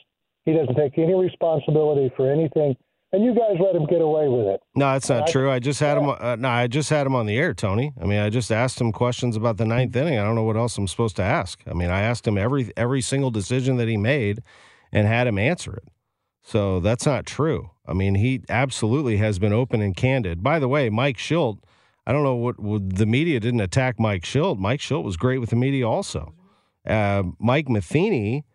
[0.46, 2.76] He doesn't take any responsibility for anything.
[3.12, 4.62] And you guys let him get away with it.
[4.76, 5.50] No, that's not I, true.
[5.50, 6.10] I just had him.
[6.10, 7.92] Uh, no, I just had him on the air, Tony.
[8.00, 10.20] I mean, I just asked him questions about the ninth inning.
[10.20, 11.60] I don't know what else I'm supposed to ask.
[11.68, 14.44] I mean, I asked him every every single decision that he made,
[14.92, 15.88] and had him answer it.
[16.42, 17.72] So that's not true.
[17.86, 20.44] I mean, he absolutely has been open and candid.
[20.44, 21.60] By the way, Mike Shildt,
[22.06, 24.58] I don't know what, what the media didn't attack Mike Shildt.
[24.58, 26.34] Mike Shildt was great with the media also.
[26.88, 28.46] Uh, Mike Matheny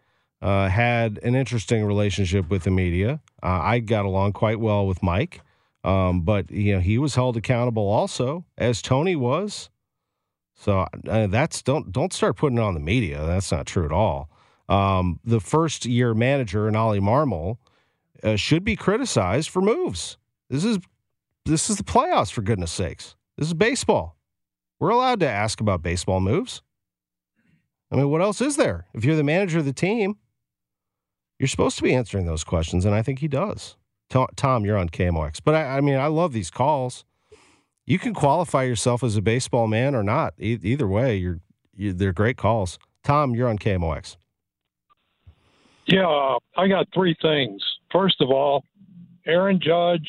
[0.41, 3.21] uh, had an interesting relationship with the media.
[3.43, 5.41] Uh, I got along quite well with Mike,
[5.85, 9.71] um, but you know he was held accountable also, as Tony was.
[10.55, 13.25] So uh, that's don't don't start putting it on the media.
[13.25, 14.31] That's not true at all.
[14.69, 17.59] Um, the first year manager Ollie Marmol
[18.25, 20.17] uh, should be criticized for moves.
[20.51, 20.79] This is
[21.45, 23.17] this is the playoffs for goodness sakes.
[23.37, 24.17] This is baseball.
[24.81, 26.63] We're allowed to ask about baseball moves.
[27.93, 28.87] I mean, what else is there?
[28.95, 30.17] If you're the manager of the team,
[31.39, 33.77] you're supposed to be answering those questions, and I think he does.
[34.09, 35.41] Tom, you're on KMOX.
[35.45, 37.05] But I, I mean, I love these calls.
[37.87, 40.35] You can qualify yourself as a baseball man or not.
[40.39, 41.41] E- either way, you're,
[41.77, 42.79] you, they're great calls.
[43.03, 44.17] Tom, you're on KMOX.
[45.87, 47.63] Yeah, I got three things.
[47.95, 48.65] First of all,
[49.25, 50.09] Aaron Judge,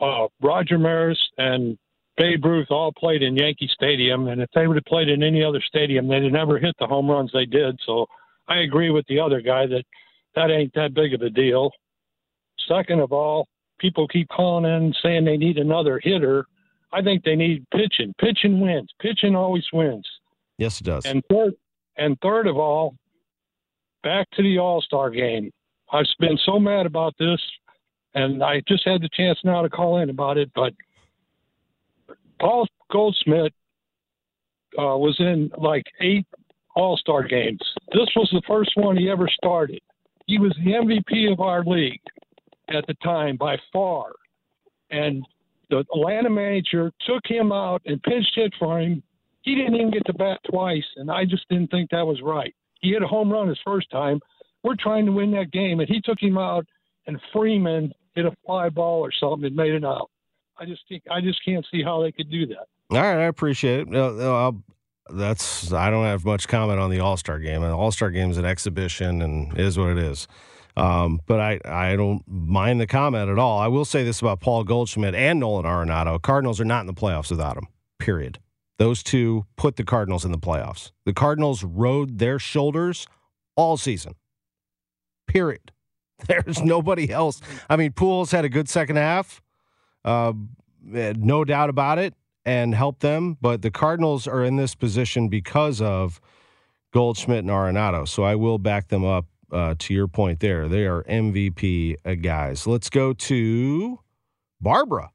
[0.00, 1.78] uh, Roger Maris, and
[2.16, 5.44] Babe Ruth all played in Yankee Stadium, and if they would have played in any
[5.44, 7.78] other stadium, they'd have never hit the home runs they did.
[7.86, 8.06] So
[8.48, 9.84] I agree with the other guy that
[10.34, 11.70] that ain't that big of a deal.
[12.68, 13.46] Second of all,
[13.78, 16.46] people keep calling in saying they need another hitter.
[16.92, 18.12] I think they need pitching.
[18.18, 18.88] Pitching wins.
[19.00, 20.06] Pitching always wins.
[20.58, 21.04] Yes, it does.
[21.04, 21.54] And third,
[21.96, 22.96] and third of all,
[24.02, 25.52] back to the All Star game.
[25.92, 27.40] I've been so mad about this,
[28.14, 30.50] and I just had the chance now to call in about it.
[30.54, 30.72] But
[32.40, 33.52] Paul Goldschmidt
[34.78, 36.26] uh, was in like eight
[36.74, 37.60] All Star games.
[37.92, 39.80] This was the first one he ever started.
[40.26, 42.00] He was the MVP of our league
[42.68, 44.10] at the time by far,
[44.90, 45.24] and
[45.70, 49.02] the Atlanta manager took him out and pinch hit for him.
[49.42, 52.54] He didn't even get to bat twice, and I just didn't think that was right.
[52.80, 54.20] He hit a home run his first time.
[54.66, 56.66] We're trying to win that game, and he took him out,
[57.06, 60.10] and Freeman hit a fly ball or something and made it out.
[60.58, 62.66] I just think I just can't see how they could do that.
[62.90, 63.94] All right, I appreciate it.
[63.96, 64.62] I'll-
[65.08, 67.62] that's I don't have much comment on the All Star game.
[67.62, 70.26] An All Star game is an exhibition and is what it is.
[70.76, 73.60] Um, but I, I don't mind the comment at all.
[73.60, 76.92] I will say this about Paul Goldschmidt and Nolan Arenado: Cardinals are not in the
[76.92, 77.68] playoffs without him.
[78.00, 78.40] Period.
[78.78, 80.90] Those two put the Cardinals in the playoffs.
[81.04, 83.06] The Cardinals rode their shoulders
[83.54, 84.16] all season.
[85.26, 85.72] Period.
[86.28, 87.40] There's nobody else.
[87.68, 89.42] I mean, Pujols had a good second half,
[90.04, 90.32] uh,
[90.82, 93.36] no doubt about it, and helped them.
[93.40, 96.20] But the Cardinals are in this position because of
[96.92, 98.08] Goldschmidt and Arenado.
[98.08, 99.26] So I will back them up.
[99.52, 102.66] Uh, to your point, there they are MVP uh, guys.
[102.66, 104.00] Let's go to
[104.60, 105.12] Barbara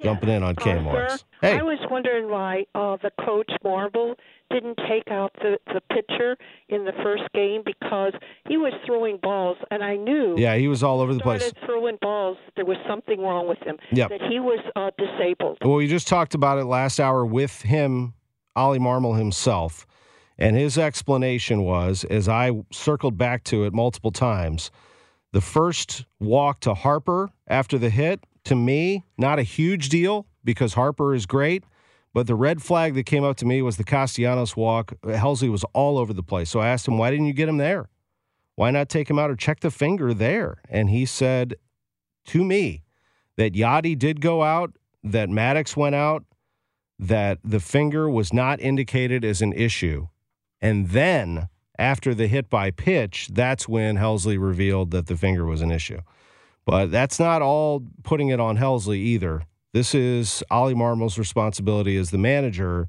[0.00, 1.10] jumping in on Uh, KMOX.
[1.10, 4.14] sir, Hey, I was wondering why uh, the coach Marble
[4.50, 6.36] didn't take out the the pitcher
[6.68, 8.12] in the first game because
[8.48, 11.52] he was throwing balls, and I knew yeah, he was all over the place.
[11.64, 12.36] throwing balls.
[12.56, 13.76] There was something wrong with him.
[13.92, 15.58] Yeah, That he was uh, disabled.
[15.62, 18.14] Well, we just talked about it last hour with him,
[18.54, 19.86] Ollie Marmol himself.
[20.38, 24.70] And his explanation was, as I circled back to it multiple times,
[25.32, 30.74] the first walk to Harper after the hit, to me, not a huge deal because
[30.74, 31.64] Harper is great.
[32.16, 34.94] But the red flag that came up to me was the Castellanos walk.
[35.04, 36.48] Helsley was all over the place.
[36.48, 37.90] So I asked him, why didn't you get him there?
[38.54, 40.62] Why not take him out or check the finger there?
[40.70, 41.56] And he said
[42.28, 42.84] to me
[43.36, 46.24] that Yadi did go out, that Maddux went out,
[46.98, 50.06] that the finger was not indicated as an issue.
[50.58, 55.60] And then after the hit by pitch, that's when Helsley revealed that the finger was
[55.60, 56.00] an issue.
[56.64, 59.42] But that's not all putting it on Helsley either.
[59.76, 62.88] This is Ollie Marmol's responsibility as the manager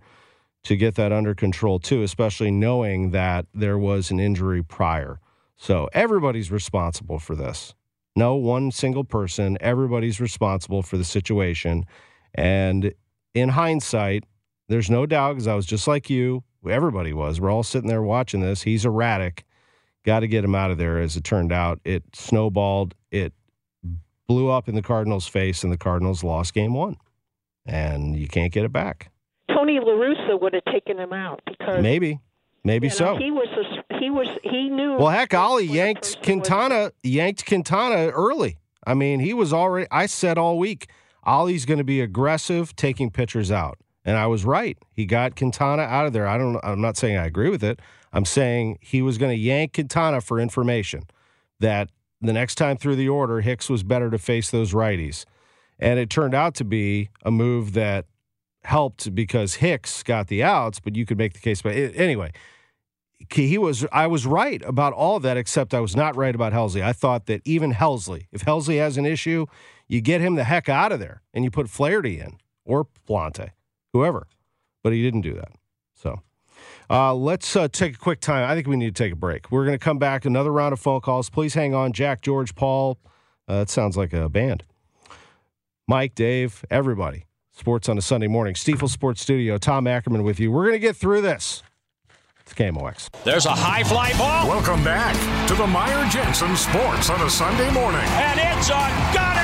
[0.64, 5.20] to get that under control too, especially knowing that there was an injury prior.
[5.58, 7.76] So everybody's responsible for this.
[8.16, 11.86] No one single person, everybody's responsible for the situation.
[12.34, 12.94] And
[13.34, 14.24] in hindsight,
[14.70, 16.46] there's no doubt because I was just like you.
[16.66, 17.42] Everybody was.
[17.42, 18.62] We're all sitting there watching this.
[18.62, 19.44] He's erratic.
[20.06, 21.00] Got to get him out of there.
[21.00, 22.96] As it turned out, it snowballed.
[23.12, 23.34] It
[24.28, 26.98] blew up in the Cardinals' face, and the Cardinals lost game one.
[27.66, 29.12] And you can't get it back.
[29.50, 32.20] Tony La Russa would have taken him out because Maybe.
[32.64, 33.16] Maybe you know, so.
[33.16, 34.98] He was a, he was he knew.
[34.98, 38.58] Well, heck, Ollie yanked Quintana, yanked Quintana early.
[38.86, 39.88] I mean, he was already.
[39.90, 40.90] I said all week,
[41.24, 44.78] Ollie's going to be aggressive, taking pitchers out, and I was right.
[44.92, 46.28] He got Quintana out of there.
[46.28, 46.60] I don't.
[46.62, 47.80] I'm not saying I agree with it.
[48.12, 51.04] I'm saying he was going to yank Quintana for information
[51.60, 51.90] that
[52.22, 55.26] the next time through the order, Hicks was better to face those righties,
[55.80, 58.06] and it turned out to be a move that
[58.64, 61.62] helped because Hicks got the outs, but you could make the case.
[61.62, 62.32] But anyway,
[63.32, 66.82] he was I was right about all that, except I was not right about Helsley.
[66.84, 69.46] I thought that even Helsley, if Helsley has an issue,
[69.88, 73.52] you get him the heck out of there and you put Flaherty in or Pallante,
[73.94, 74.28] whoever.
[74.84, 75.52] But he didn't do that.
[75.96, 76.22] So
[76.90, 78.50] uh, let's uh, take a quick time.
[78.50, 79.52] I think we need to take a break.
[79.52, 81.30] We're going to come back, another round of phone calls.
[81.30, 81.94] Please hang on.
[81.94, 82.98] Jack, George, Paul.
[83.48, 84.64] Uh, that sounds like a band.
[85.88, 87.26] Mike, Dave, everybody.
[87.52, 88.54] Sports on a Sunday morning.
[88.54, 89.58] Stifel Sports Studio.
[89.58, 90.52] Tom Ackerman with you.
[90.52, 91.64] We're going to get through this.
[92.42, 93.10] It's KMOX.
[93.24, 94.48] There's a high fly ball.
[94.48, 95.16] Welcome back
[95.48, 98.00] to the Meyer Jensen Sports on a Sunday morning.
[98.06, 99.37] And it's a gunner.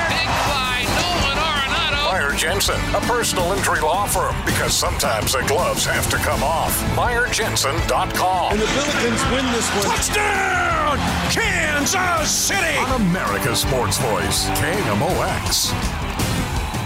[2.14, 6.80] Meyer Jensen, a personal injury law firm, because sometimes the gloves have to come off.
[6.94, 8.52] MeyerJensen.com.
[8.52, 9.96] And the Billikens win this one.
[9.96, 10.96] Touchdown!
[11.32, 12.78] Kansas City!
[12.78, 15.72] On America's Sports Voice, KMOX.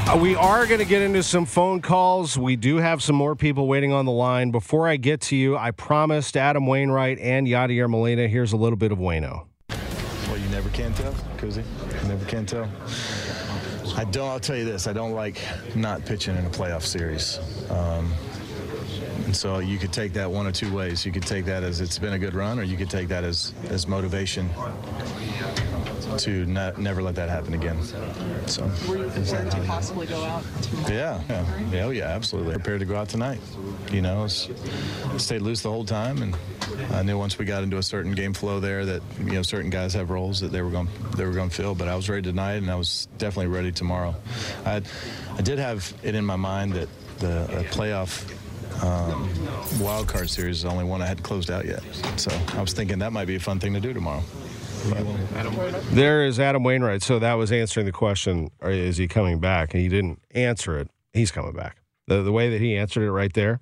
[0.09, 2.39] Uh, we are going to get into some phone calls.
[2.39, 4.51] We do have some more people waiting on the line.
[4.51, 8.29] Before I get to you, I promised Adam Wainwright and Yadier Molina.
[8.29, 9.45] Here's a little bit of Wayno.
[9.69, 11.63] Well, you never can tell, Kuzi.
[12.03, 12.67] You never can tell.
[13.99, 14.29] I don't.
[14.29, 14.87] I'll tell you this.
[14.87, 15.41] I don't like
[15.75, 17.41] not pitching in a playoff series.
[17.69, 18.15] Um,
[19.25, 21.05] and so you could take that one or two ways.
[21.05, 23.25] You could take that as it's been a good run, or you could take that
[23.25, 24.51] as as motivation
[26.17, 27.83] to not, never let that happen again.
[28.47, 28.71] So.
[28.89, 30.43] Were you prepared to possibly go out?
[30.89, 32.55] Yeah, yeah, yeah, oh, yeah, absolutely.
[32.55, 33.41] Prepared to go out tonight.
[33.93, 36.37] You know, stayed loose the whole time, and
[36.93, 39.71] I knew once we got into a certain game flow there that you know certain
[39.71, 41.75] guys have roles that they were going they were going to fill.
[41.75, 44.15] But I was ready tonight, and I was definitely ready tomorrow.
[44.65, 44.83] I,
[45.37, 48.35] I did have it in my mind that the uh, playoff.
[48.83, 49.29] Um,
[49.81, 51.83] wild card series is the only one I hadn't closed out yet,
[52.17, 54.23] so I was thinking that might be a fun thing to do tomorrow.
[55.91, 57.03] There is Adam Wainwright.
[57.03, 59.75] So that was answering the question: Is he coming back?
[59.75, 60.89] And he didn't answer it.
[61.13, 61.79] He's coming back.
[62.07, 63.61] The the way that he answered it right there,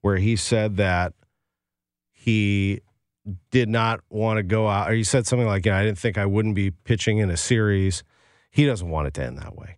[0.00, 1.14] where he said that
[2.12, 2.80] he
[3.50, 6.18] did not want to go out, or he said something like, "Yeah, I didn't think
[6.18, 8.02] I wouldn't be pitching in a series."
[8.50, 9.76] He doesn't want it to end that way.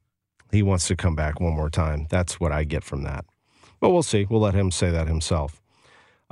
[0.51, 2.07] he wants to come back one more time.
[2.11, 3.25] That's what I get from that.
[3.81, 4.27] But we'll see.
[4.29, 5.63] We'll let him say that himself.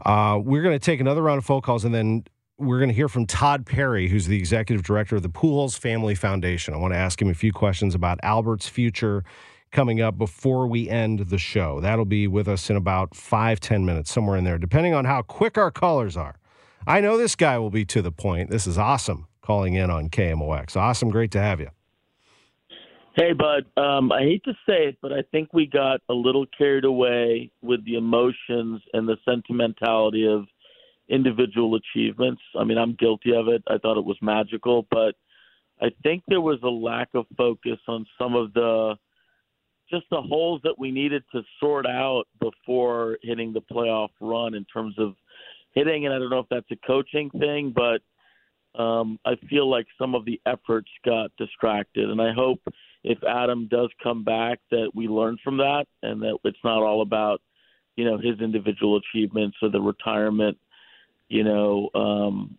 [0.05, 2.25] Uh, we're going to take another round of phone calls, and then
[2.61, 6.15] we're going to hear from Todd Perry, who's the executive director of the Pujols Family
[6.15, 6.75] Foundation.
[6.75, 9.25] I want to ask him a few questions about Albert's future
[9.73, 11.81] coming up before we end the show.
[11.81, 15.23] That'll be with us in about five ten minutes, somewhere in there, depending on how
[15.23, 16.37] quick our callers are.
[16.87, 18.51] I know this guy will be to the point.
[18.51, 20.77] This is Austin calling in on KMOX.
[20.77, 21.09] Austin.
[21.09, 21.71] Great to have you.
[23.17, 23.65] Hey, bud.
[23.77, 27.51] Um, I hate to say it, but I think we got a little carried away
[27.63, 30.47] with the emotions and the sentimentality of
[31.11, 32.41] individual achievements.
[32.59, 33.63] I mean, I'm guilty of it.
[33.69, 35.15] I thought it was magical, but
[35.83, 38.97] I think there was a lack of focus on some of the
[39.91, 44.65] just the holes that we needed to sort out before hitting the playoff run in
[44.67, 45.15] terms of
[45.73, 46.07] hitting.
[46.07, 48.01] And I don't know if that's a coaching thing, but
[48.81, 52.09] um, I feel like some of the efforts got distracted.
[52.09, 52.61] And I hope
[53.03, 57.03] if Adam does come back that we learn from that and that it's not all
[57.03, 57.41] about,
[57.97, 60.57] you know, his individual achievements or the retirement,
[61.31, 62.59] you know, um,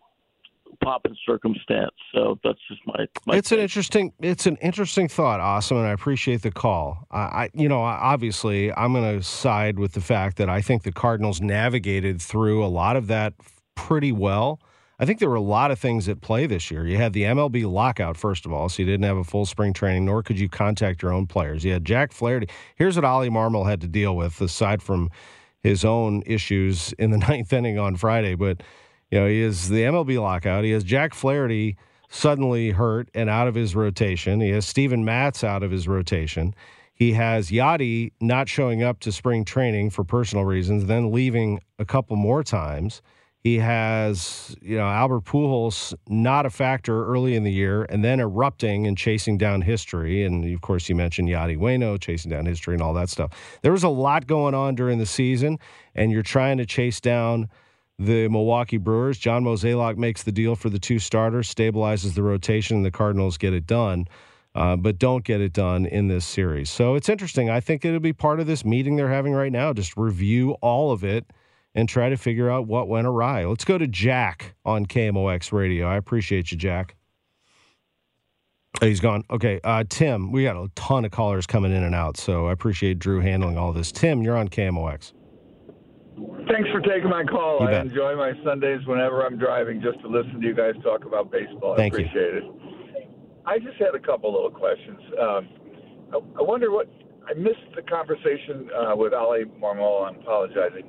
[0.82, 1.94] pop and circumstance.
[2.12, 3.06] So that's just my.
[3.26, 4.12] my it's an interesting.
[4.20, 7.06] It's an interesting thought, Austin, and I appreciate the call.
[7.10, 10.82] I, I you know, obviously, I'm going to side with the fact that I think
[10.82, 13.34] the Cardinals navigated through a lot of that
[13.74, 14.60] pretty well.
[14.98, 16.86] I think there were a lot of things at play this year.
[16.86, 19.72] You had the MLB lockout, first of all, so you didn't have a full spring
[19.72, 21.64] training, nor could you contact your own players.
[21.64, 22.48] You had Jack Flaherty.
[22.76, 25.10] Here's what Oli Marmol had to deal with, aside from
[25.62, 28.34] his own issues in the ninth inning on Friday.
[28.34, 28.62] But
[29.10, 30.64] you know, he is the MLB lockout.
[30.64, 31.76] He has Jack Flaherty
[32.08, 34.40] suddenly hurt and out of his rotation.
[34.40, 36.54] He has Steven Matz out of his rotation.
[36.94, 41.84] He has Yadi not showing up to spring training for personal reasons, then leaving a
[41.84, 43.02] couple more times.
[43.42, 48.20] He has, you know, Albert Pujols not a factor early in the year and then
[48.20, 50.24] erupting and chasing down history.
[50.24, 53.32] And of course, you mentioned Yadi Waino chasing down history and all that stuff.
[53.62, 55.58] There was a lot going on during the season,
[55.96, 57.48] and you're trying to chase down
[57.98, 59.18] the Milwaukee Brewers.
[59.18, 63.38] John Mozeliak makes the deal for the two starters, stabilizes the rotation, and the Cardinals
[63.38, 64.06] get it done.
[64.54, 66.70] Uh, but don't get it done in this series.
[66.70, 67.50] So it's interesting.
[67.50, 69.72] I think it'll be part of this meeting they're having right now.
[69.72, 71.24] Just review all of it
[71.74, 73.44] and try to figure out what went awry.
[73.44, 75.86] Let's go to Jack on KMOX radio.
[75.86, 76.96] I appreciate you, Jack.
[78.80, 79.24] Oh, he's gone.
[79.30, 82.52] Okay, uh, Tim, we got a ton of callers coming in and out, so I
[82.52, 83.92] appreciate Drew handling all this.
[83.92, 85.12] Tim, you're on KMOX.
[86.50, 87.62] Thanks for taking my call.
[87.62, 91.30] I enjoy my Sundays whenever I'm driving just to listen to you guys talk about
[91.30, 91.76] baseball.
[91.76, 92.38] Thank I appreciate you.
[92.38, 93.06] it.
[93.46, 95.00] I just had a couple little questions.
[95.20, 95.48] Um,
[96.12, 96.88] I, I, wonder what
[97.28, 100.08] I missed the conversation uh, with Oli Marmol.
[100.08, 100.84] I'm apologizing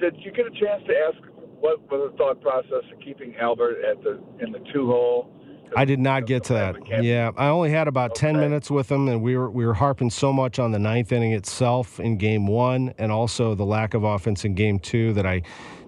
[0.00, 3.78] did you get a chance to ask what was the thought process of keeping Albert
[3.84, 5.30] at the in the two hole?
[5.76, 6.76] I did not get to that.
[7.02, 8.26] Yeah, I only had about okay.
[8.26, 11.10] ten minutes with him, and we were we were harping so much on the ninth
[11.10, 15.26] inning itself in Game One, and also the lack of offense in Game Two that
[15.26, 15.42] I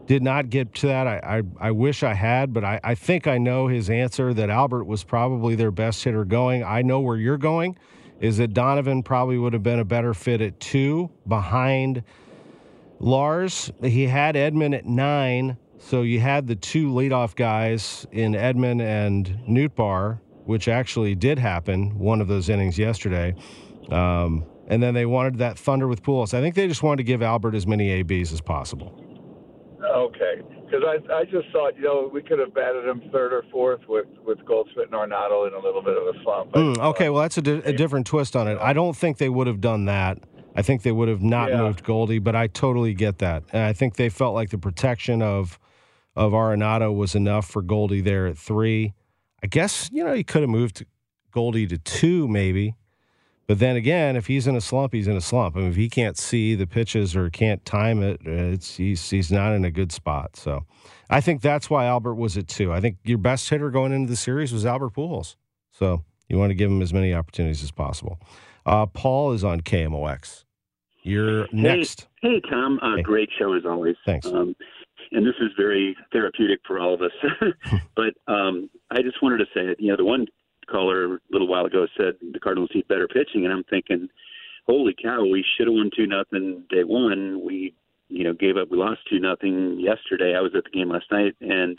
[0.07, 1.07] did not get to that.
[1.07, 4.51] I I, I wish I had, but I, I think I know his answer that
[4.51, 6.64] Albert was probably their best hitter going.
[6.64, 7.79] I know where you're going,
[8.21, 12.03] is that Donovan probably would have been a better fit at two behind
[12.98, 18.80] Lars, he had Edman at nine, so you had the two leadoff guys in Edman
[18.80, 23.35] and Nootbaar, which actually did happen one of those innings yesterday.
[23.90, 26.35] Um, and then they wanted that thunder with Pujols.
[26.35, 29.02] I think they just wanted to give Albert as many ABs as possible.
[29.94, 33.44] Okay, because I I just thought you know we could have batted him third or
[33.52, 36.52] fourth with with Goldschmidt and Arenado in a little bit of a slump.
[36.52, 38.59] Mm, okay, well that's a, di- a different twist on it.
[38.61, 40.18] I don't think they would have done that.
[40.57, 41.59] I think they would have not yeah.
[41.59, 43.45] moved Goldie, but I totally get that.
[43.53, 45.59] And I think they felt like the protection of
[46.16, 48.95] of Arenado was enough for Goldie there at three.
[49.42, 50.87] I guess, you know, he could have moved
[51.31, 52.75] Goldie to two, maybe.
[53.47, 55.57] But then again, if he's in a slump, he's in a slump.
[55.57, 59.31] I mean, if he can't see the pitches or can't time it, it's he's he's
[59.31, 60.37] not in a good spot.
[60.37, 60.64] So
[61.11, 62.73] I think that's why Albert was at two.
[62.73, 65.37] I think your best hitter going into the series was Albert Pujols.
[65.71, 68.19] So you want to give him as many opportunities as possible.
[68.65, 70.46] Uh, Paul is on KMOX.
[71.07, 72.09] You're next.
[72.21, 72.81] Hey, Tom.
[72.83, 73.02] Uh, hey.
[73.02, 73.94] Great show as always.
[74.04, 74.27] Thanks.
[74.27, 74.57] Um,
[75.13, 77.13] and this is very therapeutic for all of us.
[77.96, 80.27] but um, I just wanted to say, you know, the one
[80.69, 84.09] caller a little while ago said the Cardinals need better pitching, and I'm thinking,
[84.67, 87.40] holy cow, we should have won two nothing day one.
[87.44, 87.73] We,
[88.09, 88.69] you know, gave up.
[88.73, 90.35] We lost two nothing yesterday.
[90.37, 91.79] I was at the game last night, and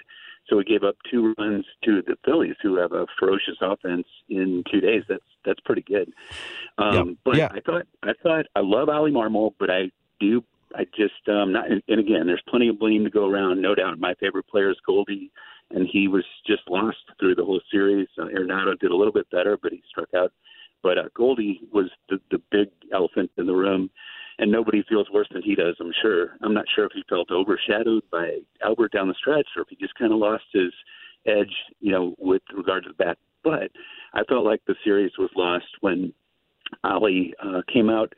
[0.49, 4.63] so we gave up two runs to the Phillies, who have a ferocious offense in
[4.71, 5.03] two days.
[5.09, 6.11] That's that's pretty good.
[6.77, 7.13] Um, yeah.
[7.25, 7.49] But yeah.
[7.51, 10.43] I thought I thought I love Oli Marmol, but I do
[10.75, 13.75] I just um not and, and again there's plenty of blame to go around, no
[13.75, 13.99] doubt.
[13.99, 15.31] My favorite player is Goldie,
[15.71, 18.07] and he was just lost through the whole series.
[18.17, 20.31] Uh, Arenado did a little bit better, but he struck out
[20.83, 23.89] But uh, Goldie was the, the big elephant in the room,
[24.39, 25.75] and nobody feels worse than he does.
[25.79, 26.37] I'm sure.
[26.41, 29.75] I'm not sure if he felt overshadowed by Albert down the stretch, or if he
[29.75, 30.71] just kind of lost his
[31.25, 33.17] edge, you know, with regard to the bat.
[33.43, 33.71] But
[34.13, 36.13] I felt like the series was lost when
[36.83, 38.13] Oli uh, came out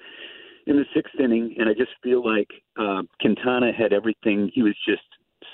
[0.67, 4.51] in the sixth inning, and I just feel like uh, Quintana had everything.
[4.53, 5.03] He was just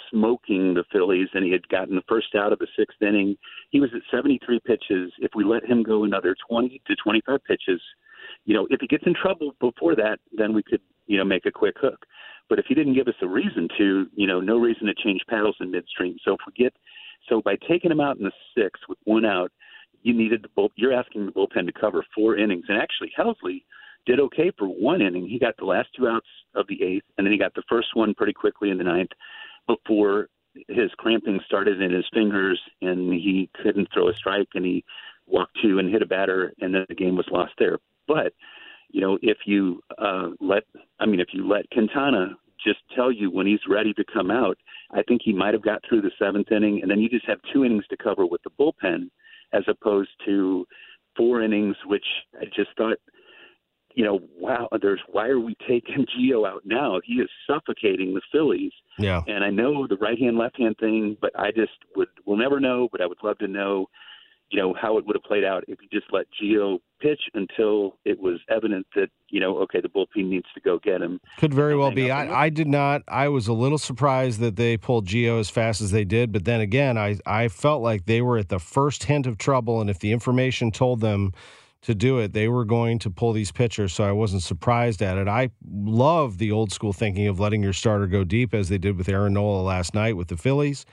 [0.10, 3.38] smoking the Phillies, and he had gotten the first out of the sixth inning.
[3.70, 5.12] He was at 73 pitches.
[5.20, 7.82] If we let him go another 20 to 25 pitches,
[8.46, 11.46] you know, if he gets in trouble before that, then we could, you know, make
[11.46, 12.06] a quick hook.
[12.48, 15.22] But if he didn't give us a reason to, you know, no reason to change
[15.28, 16.18] paddles in midstream.
[16.24, 16.74] So if we get,
[17.28, 19.52] so by taking him out in the sixth with one out,
[20.04, 20.72] you needed the bull.
[20.76, 23.64] You're asking the bullpen to cover four innings, and actually Helsley
[24.06, 25.28] did okay for one inning.
[25.28, 27.96] He got the last two outs of the eighth, and then he got the first
[27.96, 29.10] one pretty quickly in the ninth
[29.68, 30.30] before
[30.70, 34.84] his cramping started in his fingers and he couldn't throw a strike and he
[35.28, 37.78] walked to and hit a batter and then the game was lost there.
[38.08, 38.34] But
[38.90, 40.64] you know, if you uh, let,
[41.00, 44.58] I mean, if you let Quintana just tell you when he's ready to come out,
[44.92, 47.40] I think he might have got through the seventh inning, and then you just have
[47.54, 49.10] two innings to cover with the bullpen,
[49.54, 50.66] as opposed to
[51.18, 52.06] four innings, which
[52.40, 52.98] I just thought
[53.96, 57.00] you know, wow, there's why are we taking Gio out now?
[57.04, 58.74] He is suffocating the Phillies.
[59.00, 59.22] Yeah.
[59.28, 62.60] And I know the right hand left hand thing, but I just would we'll never
[62.60, 63.88] know, but I would love to know,
[64.50, 67.98] you know, how it would have played out if you just let Gio pitch until
[68.06, 71.20] it was evident that, you know, okay, the bullpen needs to go get him.
[71.38, 72.12] Could very well be.
[72.12, 75.82] I, I did not I was a little surprised that they pulled Gio as fast
[75.82, 79.06] as they did, but then again, I I felt like they were at the first
[79.06, 81.34] hint of trouble and if the information told them
[81.82, 85.18] to do it, they were going to pull these pitchers, so I wasn't surprised at
[85.18, 85.28] it.
[85.28, 88.98] I love the old school thinking of letting your starter go deep, as they did
[88.98, 90.86] with Aaron Nola last night with the Phillies.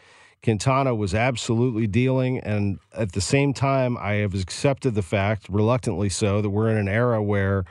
[0.42, 6.08] Quintana was absolutely dealing, and at the same time, I have accepted the fact, reluctantly
[6.08, 7.64] so, that we're in an era where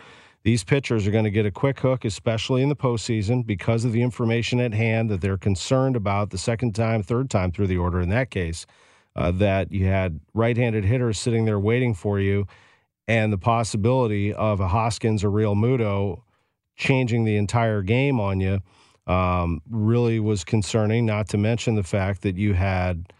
[0.44, 3.92] these pitchers are going to get a quick hook, especially in the postseason, because of
[3.92, 7.78] the information at hand that they're concerned about the second time, third time through the
[7.78, 8.66] order in that case,
[9.16, 12.48] uh, that you had right handed hitters sitting there waiting for you
[13.08, 16.22] and the possibility of a Hoskins or Realmuto
[16.78, 18.62] changing the entire game on you
[19.12, 21.06] um, really was concerning.
[21.06, 23.12] Not to mention the fact that you had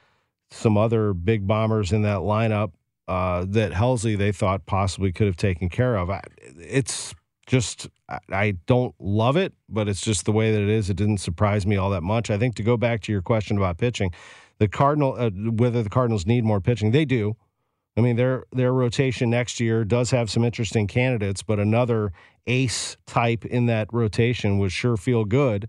[0.50, 2.72] some other big bombers in that lineup
[3.08, 6.10] uh, that Helsley they thought possibly could have taken care of.
[6.10, 6.22] I,
[6.58, 7.14] it's
[7.46, 7.90] just
[8.30, 10.90] I don't love it, but it's just the way that it is.
[10.90, 12.30] It didn't surprise me all that much.
[12.30, 14.12] I think to go back to your question about pitching,
[14.60, 17.36] the Cardinal uh, whether the Cardinals need more pitching, they do.
[17.98, 22.14] I mean, their their rotation next year does have some interesting candidates, but another
[22.48, 25.68] ace type in that rotation would sure feel good.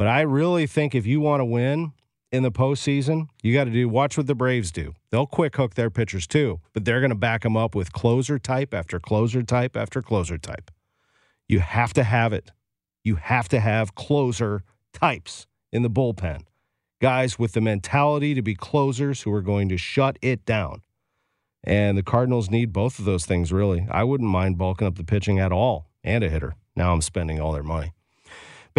[0.00, 1.92] But I really think if you want to win
[2.32, 4.94] in the postseason, you got to do watch what the Braves do.
[5.10, 8.38] They'll quick hook their pitchers too, but they're going to back them up with closer
[8.38, 10.70] type after closer type after closer type.
[11.48, 12.50] You have to have it.
[13.04, 14.62] You have to have closer
[14.94, 16.44] types in the bullpen.
[17.02, 20.80] Guys with the mentality to be closers who are going to shut it down.
[21.62, 23.86] And the Cardinals need both of those things, really.
[23.90, 26.54] I wouldn't mind bulking up the pitching at all and a hitter.
[26.74, 27.92] Now I'm spending all their money.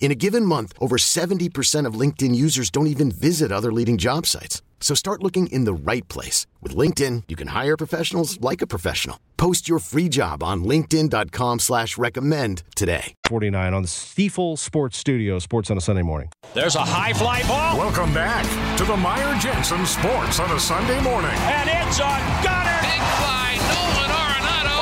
[0.00, 4.26] In a given month, over 70% of LinkedIn users don't even visit other leading job
[4.26, 4.60] sites.
[4.80, 6.46] So start looking in the right place.
[6.60, 9.18] With LinkedIn, you can hire professionals like a professional.
[9.38, 13.14] Post your free job on linkedin.com slash recommend today.
[13.26, 16.28] 49 on the Stifel Sports Studio, Sports on a Sunday morning.
[16.54, 17.78] There's a high fly ball.
[17.78, 18.44] Welcome back
[18.76, 21.30] to the Meyer Jensen Sports on a Sunday morning.
[21.32, 22.80] And it's on Gunner.
[22.82, 24.13] Big fly, Nolan Arenado.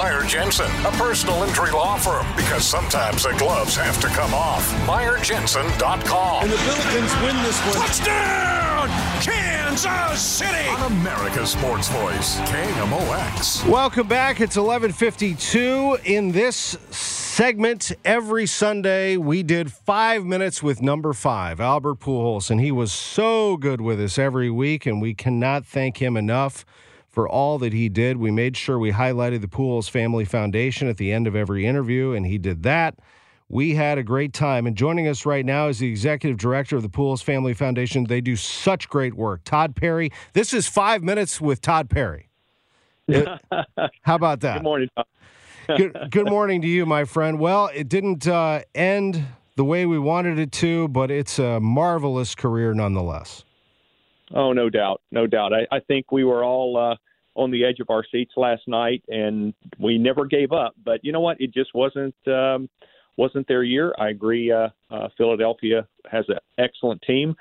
[0.03, 4.69] Meyer Jensen, a personal injury law firm, because sometimes the gloves have to come off.
[4.85, 6.43] MeyerJensen.com.
[6.43, 7.87] And the Billikens win this one.
[7.87, 8.89] Touchdown,
[9.23, 10.69] Kansas City.
[10.71, 13.65] On America's Sports Voice, KMOX.
[13.69, 14.41] Welcome back.
[14.41, 22.01] It's 11:52 in this segment every Sunday we did 5 minutes with number 5, Albert
[22.01, 26.17] Pujols, and he was so good with us every week and we cannot thank him
[26.17, 26.67] enough
[27.13, 28.17] for all that he did.
[28.17, 32.13] We made sure we highlighted the Pujols Family Foundation at the end of every interview
[32.13, 32.99] and he did that.
[33.49, 34.67] We had a great time.
[34.67, 38.05] And joining us right now is the executive director of the Pujols Family Foundation.
[38.05, 39.43] They do such great work.
[39.45, 40.11] Todd Perry.
[40.33, 42.31] This is five minutes with Todd Perry.
[44.03, 44.55] How about that?
[44.55, 44.89] Good morning.
[45.77, 47.39] Good, good morning to you, my friend.
[47.39, 52.35] Well, it didn't uh, end the way we wanted it to, but it's a marvelous
[52.35, 53.45] career nonetheless.
[54.35, 55.03] Oh, no doubt.
[55.11, 55.53] No doubt.
[55.53, 56.97] I, I think we were all uh,
[57.39, 60.75] on the edge of our seats last night, and we never gave up.
[60.83, 61.41] But you know what?
[61.41, 62.15] It just wasn't.
[62.27, 62.69] Um,
[63.17, 63.95] wasn't their year.
[63.99, 64.51] I agree.
[64.51, 67.35] Uh, uh, Philadelphia has an excellent team,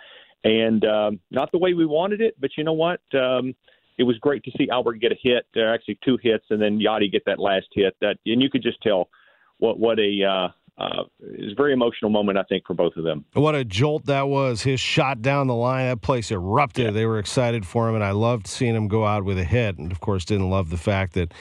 [0.44, 2.36] and um, not the way we wanted it.
[2.40, 3.00] But you know what?
[3.14, 3.56] Um,
[3.98, 6.80] it was great to see Albert get a hit, uh, actually two hits, and then
[6.80, 7.96] Yadi get that last hit.
[8.02, 9.10] That and you could just tell
[9.60, 10.48] what what a uh,
[10.78, 13.26] uh, it was a very emotional moment, I think, for both of them.
[13.34, 14.64] What a jolt that was!
[14.64, 16.86] His shot down the line, that place erupted.
[16.86, 16.92] Yeah.
[16.92, 19.78] They were excited for him, and I loved seeing him go out with a hit.
[19.78, 21.34] And of course, didn't love the fact that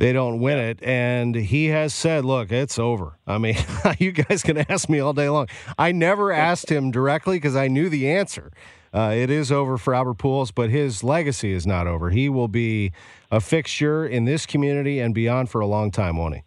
[0.00, 0.82] they don't win it.
[0.82, 3.18] And he has said, look, it's over.
[3.26, 3.56] I mean,
[3.98, 5.48] you guys can ask me all day long.
[5.78, 8.50] I never asked him directly because I knew the answer.
[8.94, 12.10] Uh, it is over for Albert Pujols, but his legacy is not over.
[12.10, 12.92] He will be
[13.30, 16.42] a fixture in this community and beyond for a long time, won't he?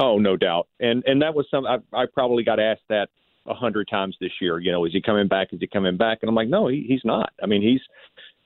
[0.00, 0.66] Oh, no doubt.
[0.80, 1.66] And and that was some.
[1.66, 3.08] I, I probably got asked that
[3.46, 4.58] a hundred times this year.
[4.58, 5.52] You know, is he coming back?
[5.52, 6.18] Is he coming back?
[6.22, 7.32] And I'm like, no, he, he's not.
[7.42, 7.80] I mean, he's,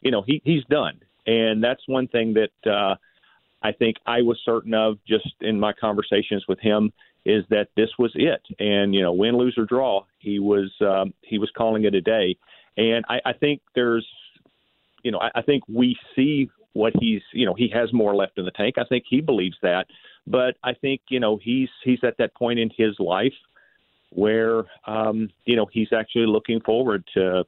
[0.01, 1.01] you know, he he's done.
[1.27, 2.97] And that's one thing that uh,
[3.63, 6.93] I think I was certain of just in my conversations with him
[7.25, 8.43] is that this was it.
[8.59, 12.01] And you know, win, lose or draw, he was um, he was calling it a
[12.01, 12.37] day.
[12.77, 14.07] And I, I think there's,
[15.05, 18.39] you know, I, I think we see what he's, you know, he has more left
[18.39, 18.77] in the tank.
[18.79, 19.87] I think he believes that,
[20.27, 23.33] but I think you know he's he's at that point in his life
[24.11, 27.45] where um, you know he's actually looking forward to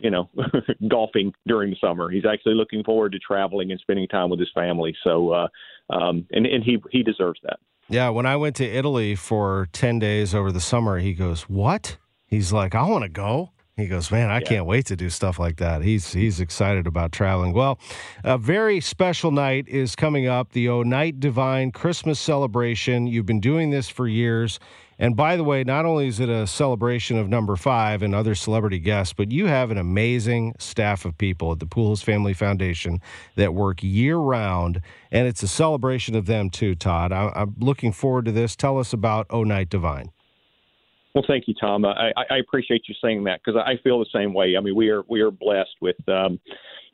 [0.00, 0.28] you know,
[0.88, 2.10] golfing during the summer.
[2.10, 4.94] He's actually looking forward to traveling and spending time with his family.
[5.02, 5.48] So, uh,
[5.90, 7.58] um, and and he he deserves that.
[7.88, 11.96] Yeah, when I went to Italy for ten days over the summer, he goes, "What?"
[12.26, 14.46] He's like, "I want to go." He goes, man, I yeah.
[14.46, 15.82] can't wait to do stuff like that.
[15.82, 17.52] He's he's excited about traveling.
[17.52, 17.80] Well,
[18.22, 23.08] a very special night is coming up, the O Night Divine Christmas celebration.
[23.08, 24.60] You've been doing this for years.
[24.96, 28.36] And by the way, not only is it a celebration of number five and other
[28.36, 33.00] celebrity guests, but you have an amazing staff of people at the Pujols Family Foundation
[33.34, 34.80] that work year round.
[35.10, 37.10] And it's a celebration of them too, Todd.
[37.10, 38.54] I, am looking forward to this.
[38.54, 40.12] Tell us about O Night Divine.
[41.14, 41.84] Well, thank you, Tom.
[41.84, 44.56] I, I appreciate you saying that because I feel the same way.
[44.56, 46.40] I mean, we are we are blessed with um,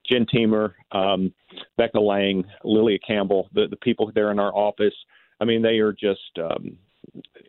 [0.07, 1.33] Jen Teamer, um,
[1.79, 4.95] Becca Lang, Lilia Campbell, the, the people there in our office.
[5.41, 6.77] I mean, they are just um,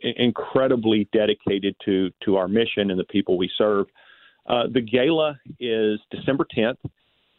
[0.01, 3.87] incredibly dedicated to to our mission and the people we serve.
[4.47, 6.77] Uh, the gala is December 10th.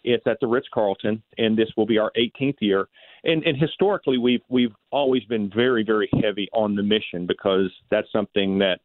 [0.04, 2.88] It's at the Ritz Carlton, and this will be our 18th year.
[3.24, 8.10] And, and historically, we've we've always been very very heavy on the mission because that's
[8.12, 8.80] something that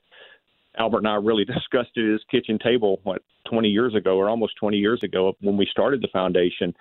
[0.78, 4.56] Albert and I really discussed at his kitchen table what 20 years ago or almost
[4.60, 6.74] 20 years ago when we started the foundation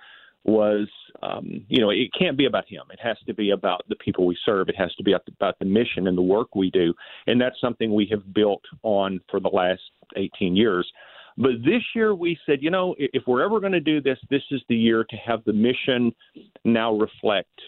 [0.43, 0.87] was
[1.21, 2.83] um, you know it can't be about him.
[2.91, 4.69] It has to be about the people we serve.
[4.69, 6.93] It has to be about the mission and the work we do.
[7.27, 9.81] And that's something we have built on for the last
[10.15, 10.89] 18 years.
[11.37, 14.43] But this year we said you know if we're ever going to do this this
[14.51, 16.13] is the year to have the mission
[16.63, 17.61] now reflect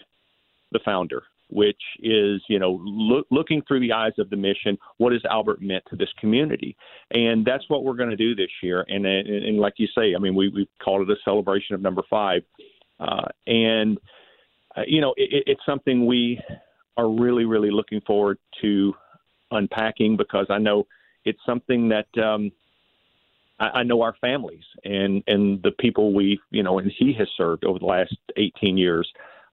[0.72, 5.12] the founder which is, you know, look, looking through the eyes of the mission, what
[5.12, 6.76] has Albert meant to this community?
[7.10, 8.84] And that's what we're going to do this year.
[8.88, 11.82] And, and, and like you say, I mean, we, we called it a celebration of
[11.82, 12.42] number five.
[12.98, 13.98] Uh, and,
[14.76, 16.40] uh, you know, it, it's something we
[16.96, 18.94] are really, really looking forward to
[19.50, 20.86] unpacking because I know
[21.24, 22.52] it's something that, um,
[23.60, 27.66] I, know our families and and the people we you know and he has served
[27.66, 29.06] over the last 18 years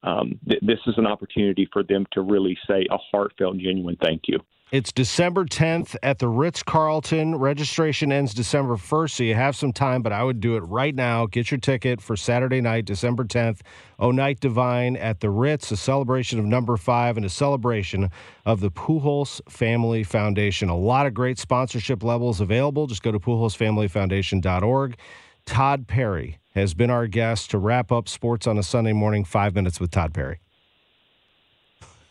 [0.04, 4.24] um, th- this is an opportunity for them to really say a heartfelt, genuine thank
[4.28, 4.40] you.
[4.70, 7.38] It's December 10th at the Ritz Carlton.
[7.38, 10.94] Registration ends December 1st, so you have some time, but I would do it right
[10.94, 11.26] now.
[11.26, 13.62] Get your ticket for Saturday night, December 10th.
[13.98, 18.12] Oh Night Divine at the Ritz, a celebration of number five and a celebration
[18.46, 20.68] of the Pujols Family Foundation.
[20.68, 22.88] A lot of great sponsorship levels available.
[22.88, 24.98] Just go to pujolsfamilyfoundation.org.
[25.46, 29.54] Todd Perry has been our guest to wrap up sports on a Sunday morning, five
[29.54, 30.40] minutes with Todd Perry.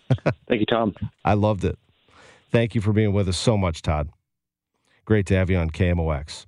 [0.49, 0.95] Thank you, Tom.
[1.25, 1.79] I loved it.
[2.53, 4.09] Thank you for being with us so much, Todd.
[5.05, 6.47] Great to have you on KMOX.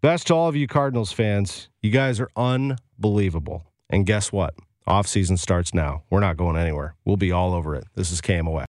[0.00, 1.68] Best to all of you Cardinals fans.
[1.80, 3.64] You guys are unbelievable.
[3.90, 4.54] And guess what?
[4.86, 6.02] Off season starts now.
[6.10, 6.94] We're not going anywhere.
[7.04, 7.84] We'll be all over it.
[7.94, 8.66] This is KMOX.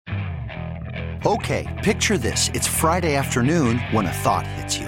[1.25, 2.49] Okay, picture this.
[2.53, 4.87] It's Friday afternoon when a thought hits you.